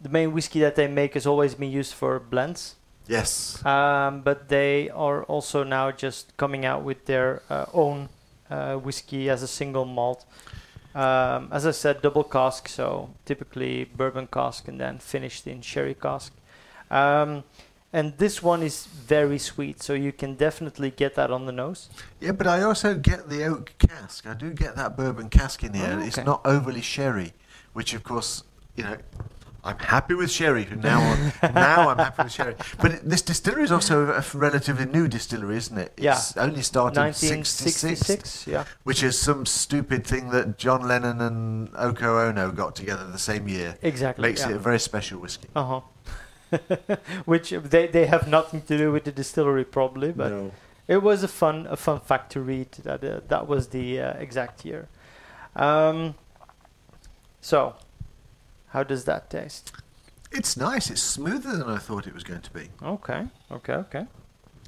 [0.00, 2.76] the main whiskey that they make has always been used for blends.
[3.08, 3.64] Yes.
[3.64, 8.08] Um, but they are also now just coming out with their uh, own
[8.50, 10.24] uh, whiskey as a single malt.
[10.94, 15.94] Um, as I said, double cask, so typically bourbon cask and then finished in sherry
[15.94, 16.32] cask.
[16.90, 17.44] Um,
[17.92, 21.88] and this one is very sweet, so you can definitely get that on the nose.
[22.20, 24.26] Yeah, but I also get the oak cask.
[24.26, 25.98] I do get that bourbon cask in here.
[26.00, 27.32] Oh, It's not overly sherry,
[27.74, 28.42] which of course,
[28.74, 28.96] you know,
[29.66, 31.32] I'm happy with sherry from now on.
[31.54, 32.54] now I'm happy with sherry.
[32.80, 35.92] But this distillery is also a relatively new distillery, isn't it?
[35.96, 36.12] Yeah.
[36.12, 38.64] It's only started in 1966, yeah.
[38.84, 43.48] which is some stupid thing that John Lennon and Yoko Ono got together the same
[43.48, 43.76] year.
[43.82, 44.22] Exactly.
[44.22, 44.50] Makes yeah.
[44.50, 45.48] it a very special whiskey.
[45.56, 46.96] Uh huh.
[47.24, 50.52] Which they they have nothing to do with the distillery probably, but No.
[50.86, 54.12] it was a fun a fun fact to read that uh, that was the uh,
[54.12, 54.86] exact year.
[55.56, 56.14] Um,
[57.40, 57.74] so,
[58.68, 59.72] how does that taste?
[60.32, 60.90] It's nice.
[60.90, 62.68] It's smoother than I thought it was going to be.
[62.82, 64.06] Okay, okay, okay.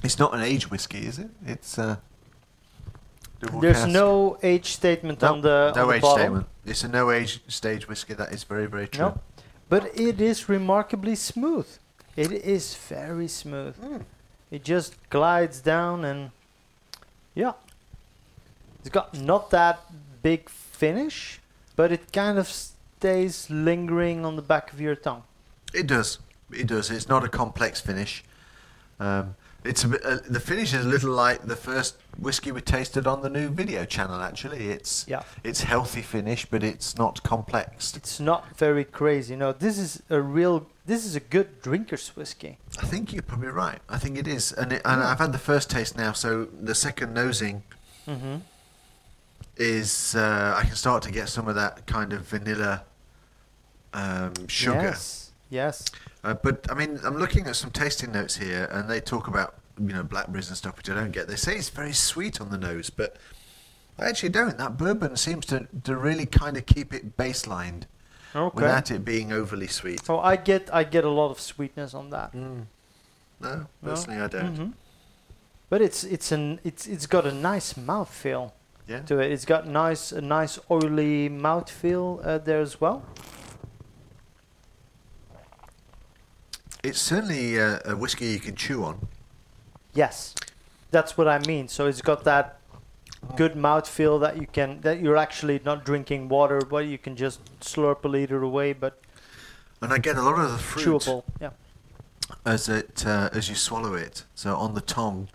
[0.02, 1.28] It's not an age whiskey, is it?
[1.44, 1.96] It's uh,
[3.60, 3.88] There's cask.
[3.88, 6.18] no age statement No, on the no on the age bottle.
[6.18, 6.46] statement.
[6.64, 8.14] It's a no age stage whiskey.
[8.14, 9.06] That is very very true.
[9.06, 9.20] No,
[9.68, 11.66] but it is remarkably smooth.
[12.16, 13.76] It is very smooth.
[13.80, 14.02] Mm.
[14.50, 16.30] It just glides down and
[17.34, 17.52] yeah.
[18.80, 19.80] It's got not that
[20.22, 21.40] big finish,
[21.76, 22.48] but it kind of
[23.02, 25.22] stays lingering on the back of your tongue.
[25.72, 26.18] It does.
[26.50, 26.90] It does.
[26.90, 28.24] It's not a complex finish.
[28.98, 33.06] Um, it's a uh, the finish is a little like the first whiskey we tasted
[33.06, 34.20] on the new video channel.
[34.20, 35.22] Actually, it's Yeah.
[35.44, 37.94] it's healthy finish, but it's not complex.
[37.96, 39.36] It's not very crazy.
[39.36, 42.58] No, this is a real this is a good drinker's whiskey.
[42.82, 43.80] I think you're probably right.
[43.88, 45.08] I think it is, and, it, and Yeah.
[45.10, 47.62] I've had the first taste now, so the second nosing
[48.08, 48.36] Mm-hmm.
[49.58, 52.84] Is uh, I can start to get some of that kind of vanilla
[53.92, 54.80] um, sugar.
[54.82, 55.32] Yes.
[55.50, 55.84] Yes.
[56.24, 59.54] Uh, but I mean, I'm looking at some tasting notes here, and they talk about
[59.78, 61.28] you know blackberries and stuff, which I don't get.
[61.28, 63.16] They say it's very sweet on the nose, but
[63.98, 64.58] I actually don't.
[64.58, 67.84] That bourbon seems to, to really kind of keep it baselined
[68.34, 68.54] Okay.
[68.54, 70.04] without it being overly sweet.
[70.04, 72.32] So I get I get a lot of sweetness on that.
[72.34, 72.66] Mm.
[73.40, 73.66] No, No?
[73.82, 74.56] personally, I don't.
[74.56, 74.72] Mhm.
[75.70, 78.52] But it's it's an it's it's got a nice mouthfeel
[78.88, 79.00] Yeah.
[79.02, 79.30] to it.
[79.30, 83.04] It's got nice a nice oily mouthfeel uh, there as well.
[86.82, 89.08] It's certainly uh, a whiskey you can chew on.
[89.92, 90.34] Yes,
[90.90, 91.68] that's what I mean.
[91.68, 92.60] So it's got that
[93.36, 97.40] good mouthfeel that you can that you're actually not drinking water, but you can just
[97.60, 99.00] slurp a liter away, but
[99.82, 101.24] And I get a lot of the fruit chewable.
[101.40, 101.50] Yeah.
[102.46, 104.24] as it uh, as you swallow it.
[104.34, 105.28] So on the tongue,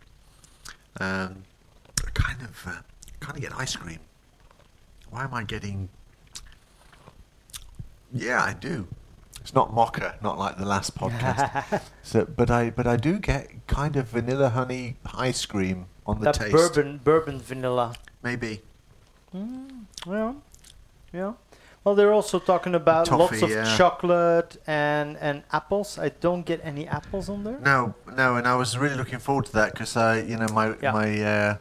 [0.99, 1.43] um,
[2.13, 2.71] kind of uh,
[3.23, 3.99] kind of get ice cream.
[5.09, 5.89] Why am I getting?
[8.11, 8.87] Yeah, I do.
[9.41, 11.81] It's not mocha, not like the last podcast.
[12.03, 16.25] so, but I but I do get kind of vanilla honey ice cream on the
[16.25, 16.51] that taste.
[16.51, 17.95] bourbon bourbon vanilla.
[18.21, 18.61] Maybe.
[19.35, 20.33] Mm, yeah,
[21.11, 21.33] yeah.
[21.83, 23.75] Well, they're also talking about lots of yeah.
[23.75, 25.99] chocolate and and apples.
[25.99, 27.59] I don't get any apples on there.
[27.59, 30.75] No, no, and I was really looking forward to that because I, you know, my
[30.81, 30.91] Yeah.
[30.93, 31.57] my uh,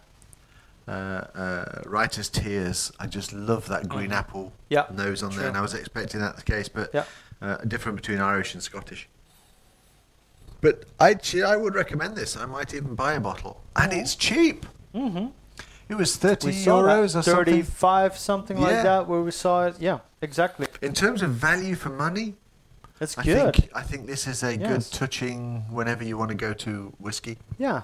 [1.86, 2.92] Writers' Tears.
[3.00, 4.16] I just love that green Mhm.
[4.22, 7.04] apple Yeah, nose on there, and I was expecting that the case, but Yeah.
[7.40, 9.08] uh, different between Irish and Scottish.
[10.60, 12.36] But I, I would recommend this.
[12.36, 13.96] I might even buy a bottle, and Oh.
[13.96, 14.64] it's cheap.
[14.94, 15.26] Mm-hmm.
[15.88, 17.34] It was thirty We saw euros that, or something.
[17.34, 18.66] thirty-five, something Yeah.
[18.68, 19.76] like that, where we saw it.
[19.80, 20.66] Yeah, exactly.
[20.80, 22.36] In terms of value for money,
[22.98, 23.54] That's I good.
[23.56, 27.38] think I think this is a good touching whenever you want to go to whiskey.
[27.58, 27.82] Yeah,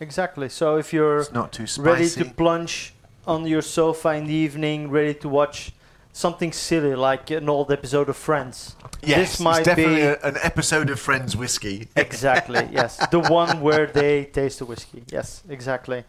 [0.00, 0.48] exactly.
[0.48, 1.90] So if you're It's not too spicy.
[1.90, 2.94] ready to plunge
[3.26, 5.72] on your sofa in the evening, ready to watch
[6.12, 8.74] something silly like an old episode of Friends.
[9.02, 11.88] Yes, this might it's definitely be a, an episode of Friends whiskey.
[11.96, 15.04] exactly yes, the one where they taste the whiskey.
[15.12, 16.04] Yes, exactly.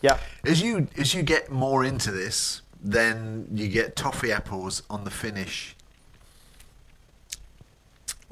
[0.00, 5.02] Yeah, As you as you get more into this, then you get toffee apples on
[5.02, 5.74] the finish.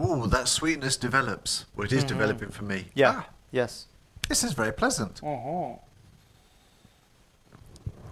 [0.00, 1.64] Ooh, that sweetness develops.
[1.74, 2.08] Well, it is Mhm.
[2.08, 2.86] developing for me.
[2.94, 3.86] yeah, Ah, yes.
[4.28, 5.20] This is very pleasant.
[5.20, 5.80] Mm-hmm.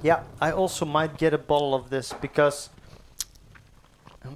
[0.03, 2.69] Yeah, I also might get a bottle of this because,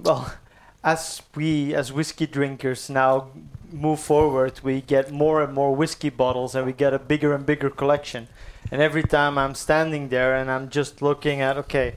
[0.03, 0.33] well,
[0.83, 3.29] as we as whiskey drinkers now
[3.71, 7.45] move forward, we get more and more whiskey bottles and we get a bigger and
[7.45, 8.27] bigger collection.
[8.71, 11.95] And every time I'm standing there and I'm just looking at, okay,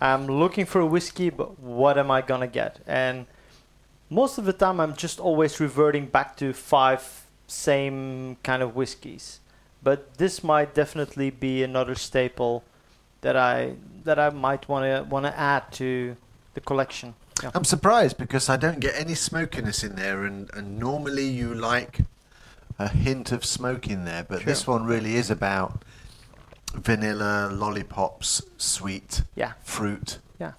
[0.00, 2.80] I'm looking for a whiskey, but what am I gonna get?
[2.86, 3.26] And
[4.08, 7.19] most of the time, I'm just always reverting back to five
[7.50, 9.40] same kind of whiskeys.
[9.82, 12.64] But this might definitely be another staple
[13.22, 13.74] that I
[14.04, 16.16] that I might want to want to add to
[16.54, 17.14] the collection.
[17.42, 17.50] Yeah.
[17.54, 22.00] I'm surprised because I don't get any smokiness in there, and, and normally you like
[22.78, 25.82] a hint of smoke in there, but this one really is about
[26.74, 29.52] vanilla, lollipops, sweet, Yeah.
[29.62, 30.18] fruit.
[30.38, 30.52] Yeah.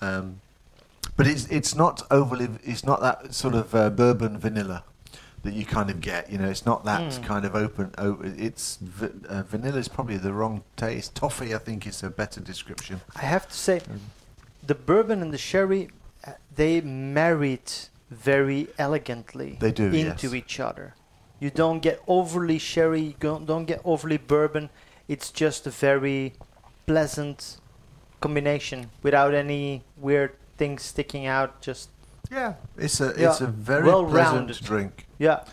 [0.00, 0.40] Um,
[1.16, 2.48] but it's it's not overly.
[2.64, 4.82] It's not that sort of uh, bourbon vanilla
[5.44, 6.30] that you kind of get.
[6.30, 7.22] You know, it's not that Mm.
[7.24, 7.92] kind of open.
[8.36, 11.14] it's v- uh, vanilla is probably the wrong taste.
[11.14, 13.00] Toffee, I think, is a better description.
[13.14, 13.80] I have to say,
[14.66, 15.90] the bourbon and the sherry,
[16.26, 17.70] uh, they married
[18.10, 20.34] very elegantly They do, into yes.
[20.34, 20.94] each other.
[21.40, 24.70] You don't get overly sherry, you don't, don't get overly bourbon.
[25.08, 26.32] It's just a very
[26.86, 27.58] pleasant
[28.20, 31.60] combination without any weird things sticking out.
[31.60, 31.90] Just
[32.30, 34.46] Yeah, it's a Yeah, it's a very well-rounded.
[34.46, 35.06] pleasant drink.
[35.18, 35.44] yeah,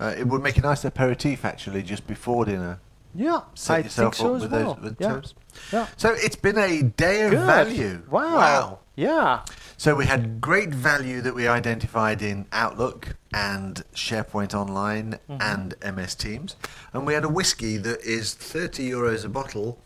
[0.00, 2.78] Uh, it would make a nice aperitif actually, just before dinner.
[3.14, 3.40] yeah.
[3.54, 4.74] Set I yourself think so up as with well.
[4.74, 5.08] those with yeah.
[5.12, 5.34] toast.
[5.72, 5.86] yeah.
[5.96, 7.44] So it's been a day of Good.
[7.46, 8.02] value.
[8.08, 8.78] Wow.
[8.96, 9.40] Yeah.
[9.76, 15.38] So we had great value that we identified in Outlook and SharePoint Online Mhm.
[15.42, 16.56] and MS Teams,
[16.92, 19.78] and we had a whiskey that is 30 euros a bottle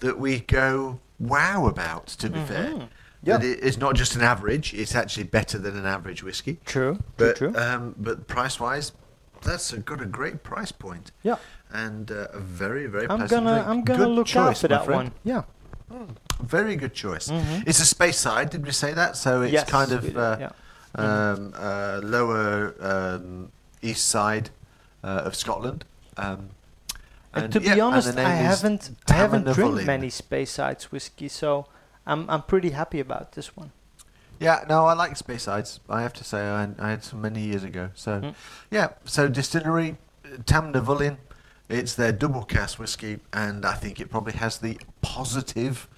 [0.00, 2.06] that we go wow about.
[2.08, 2.88] To be fair, Mhm.
[3.26, 3.38] Yeah.
[3.38, 6.58] that it is not just an average; it's actually better than an average whiskey.
[6.64, 6.98] True.
[7.16, 7.52] But true.
[7.52, 7.60] True.
[7.60, 8.92] um, but price wise,
[9.42, 11.36] that's a, got a great price point yeah.
[11.70, 13.68] and uh, a very very I'm gonna drink.
[13.68, 15.02] I'm gonna Good look choice, out for that friend.
[15.04, 15.12] one.
[15.24, 15.42] Yeah.
[16.40, 17.28] Very good choice.
[17.28, 17.64] Mhm.
[17.66, 18.50] It's a Speyside.
[18.50, 19.16] Did we say that?
[19.16, 20.50] So it's Yes, kind of uh, yeah.
[20.94, 23.52] um, uh, lower um,
[23.82, 24.50] east side
[25.02, 25.84] uh, of Scotland.
[26.16, 26.50] Um,
[27.36, 31.66] And, to yeah, be honest, I haven't I haven't drank many Speysides whiskey, so
[32.06, 33.72] I'm I'm pretty happy about this one.
[34.40, 35.78] Yeah, no, I like Speysides.
[35.88, 37.90] I have to say, I, I had some many years ago.
[37.94, 38.34] So Mm.
[38.70, 41.16] yeah, so distillery uh, Tamnavulin.
[41.68, 45.88] It's their double cask whiskey, and I think it probably has the positive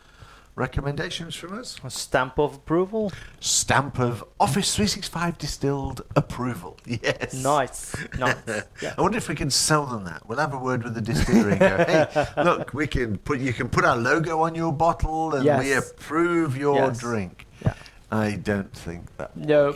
[0.57, 1.76] recommendations from us.
[1.84, 3.12] A stamp of approval.
[3.40, 6.76] Stamp of Office 365 distilled approval.
[6.86, 7.34] Yes.
[7.34, 8.36] Nice, nice.
[8.82, 8.94] Yeah.
[8.96, 10.26] I wonder if we can sell them that.
[10.28, 11.76] We'll have a word with the distillery and go,
[12.36, 15.72] hey, look, we can put you can put our logo on your bottle and we
[15.74, 16.98] approve your Yes.
[16.98, 17.46] drink.
[17.64, 17.74] Yeah.
[18.11, 19.36] I don't think that.
[19.36, 19.74] No.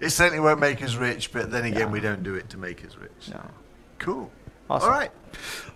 [0.00, 2.84] it certainly won't make us rich, but then again, we don't do it to make
[2.84, 3.30] us rich.
[3.30, 3.40] no.
[3.98, 4.30] Cool.
[4.72, 4.88] Awesome.
[4.88, 5.10] All right.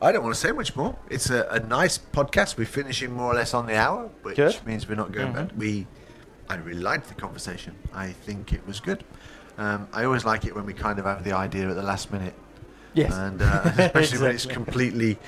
[0.00, 0.96] I don't want to say much more.
[1.10, 2.56] It's a, a nice podcast.
[2.56, 4.58] We're finishing more or less on the hour, which Good.
[4.64, 5.34] means we're not going Mhm.
[5.34, 5.58] bad.
[5.58, 5.86] We,
[6.48, 7.74] I really liked the conversation.
[7.92, 9.04] I think it was good.
[9.58, 12.10] Um, I always like it when we kind of have the idea at the last
[12.12, 12.34] minute.
[12.94, 13.12] Yes.
[13.14, 15.18] And uh, especially when it's completely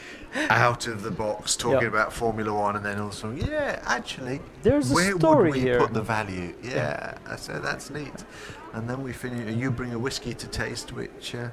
[0.49, 1.89] out of the box, talking Yeah.
[1.89, 5.79] about Formula One, and then also, yeah, actually, There's a where story would we here.
[5.79, 6.55] put the value?
[6.63, 8.25] Yeah, so that's neat.
[8.73, 9.55] And then we finish.
[9.55, 11.49] You bring a whiskey to taste, which uh,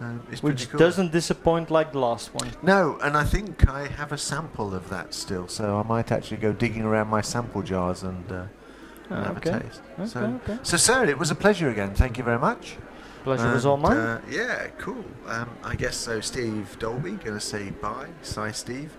[0.00, 0.78] um, Which cool.
[0.78, 2.50] doesn't disappoint like the last one.
[2.62, 6.36] No, and I think I have a sample of that still, so I might actually
[6.38, 9.50] go digging around my sample jars and, uh, and Ah, have okay.
[9.50, 9.82] a taste.
[9.98, 10.58] Okay, so, okay.
[10.62, 11.94] so, sir, it was a pleasure again.
[11.94, 12.76] Thank you very much.
[13.24, 13.96] Pleasure was all mine.
[13.96, 15.04] Uh, yeah, cool.
[15.26, 16.20] Um, I guess so.
[16.20, 18.06] Steve Dolby going to say bye.
[18.36, 18.92] Bye, Steve.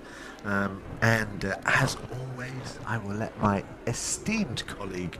[0.43, 5.17] Um, and uh, as always, I will let my esteemed colleague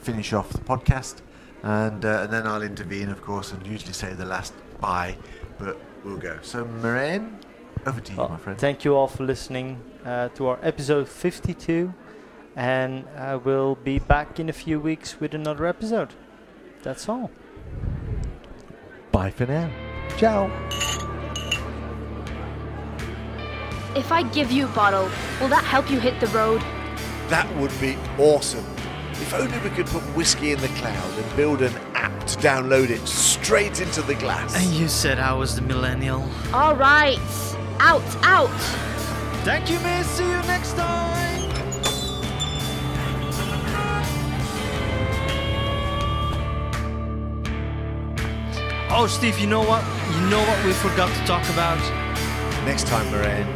[0.00, 1.16] finish off the podcast,
[1.62, 5.16] and, uh, and then I'll intervene, of course, and usually say the last bye,
[5.58, 6.38] but we'll go.
[6.42, 7.32] So, Marijn,
[7.86, 8.58] over to you, Well, my friend.
[8.58, 11.92] thank you all for listening uh, to our episode 52,
[12.56, 16.14] and uh, we'll be back in a few weeks with another episode.
[16.82, 17.30] That's all.
[19.12, 19.70] Bye for now.
[20.16, 20.50] Ciao.
[23.96, 25.08] If I give you a bottle,
[25.40, 26.60] will that help you hit the road?
[27.28, 28.64] That would be awesome.
[29.20, 32.90] If only we could put whiskey in the cloud and build an app to download
[32.90, 34.56] it straight into the glass.
[34.56, 36.28] And you said I was the millennial.
[36.52, 37.18] All right.
[37.80, 38.48] Out, out.
[39.44, 40.06] Thank you, miss.
[40.06, 41.18] See you next time.
[48.90, 49.84] Oh, Steve, you know what?
[50.14, 51.78] You know what we forgot to talk about?
[52.64, 53.46] Next time, Marijn,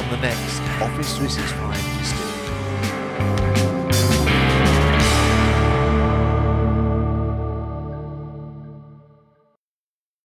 [0.00, 3.75] on the next Office 365 History.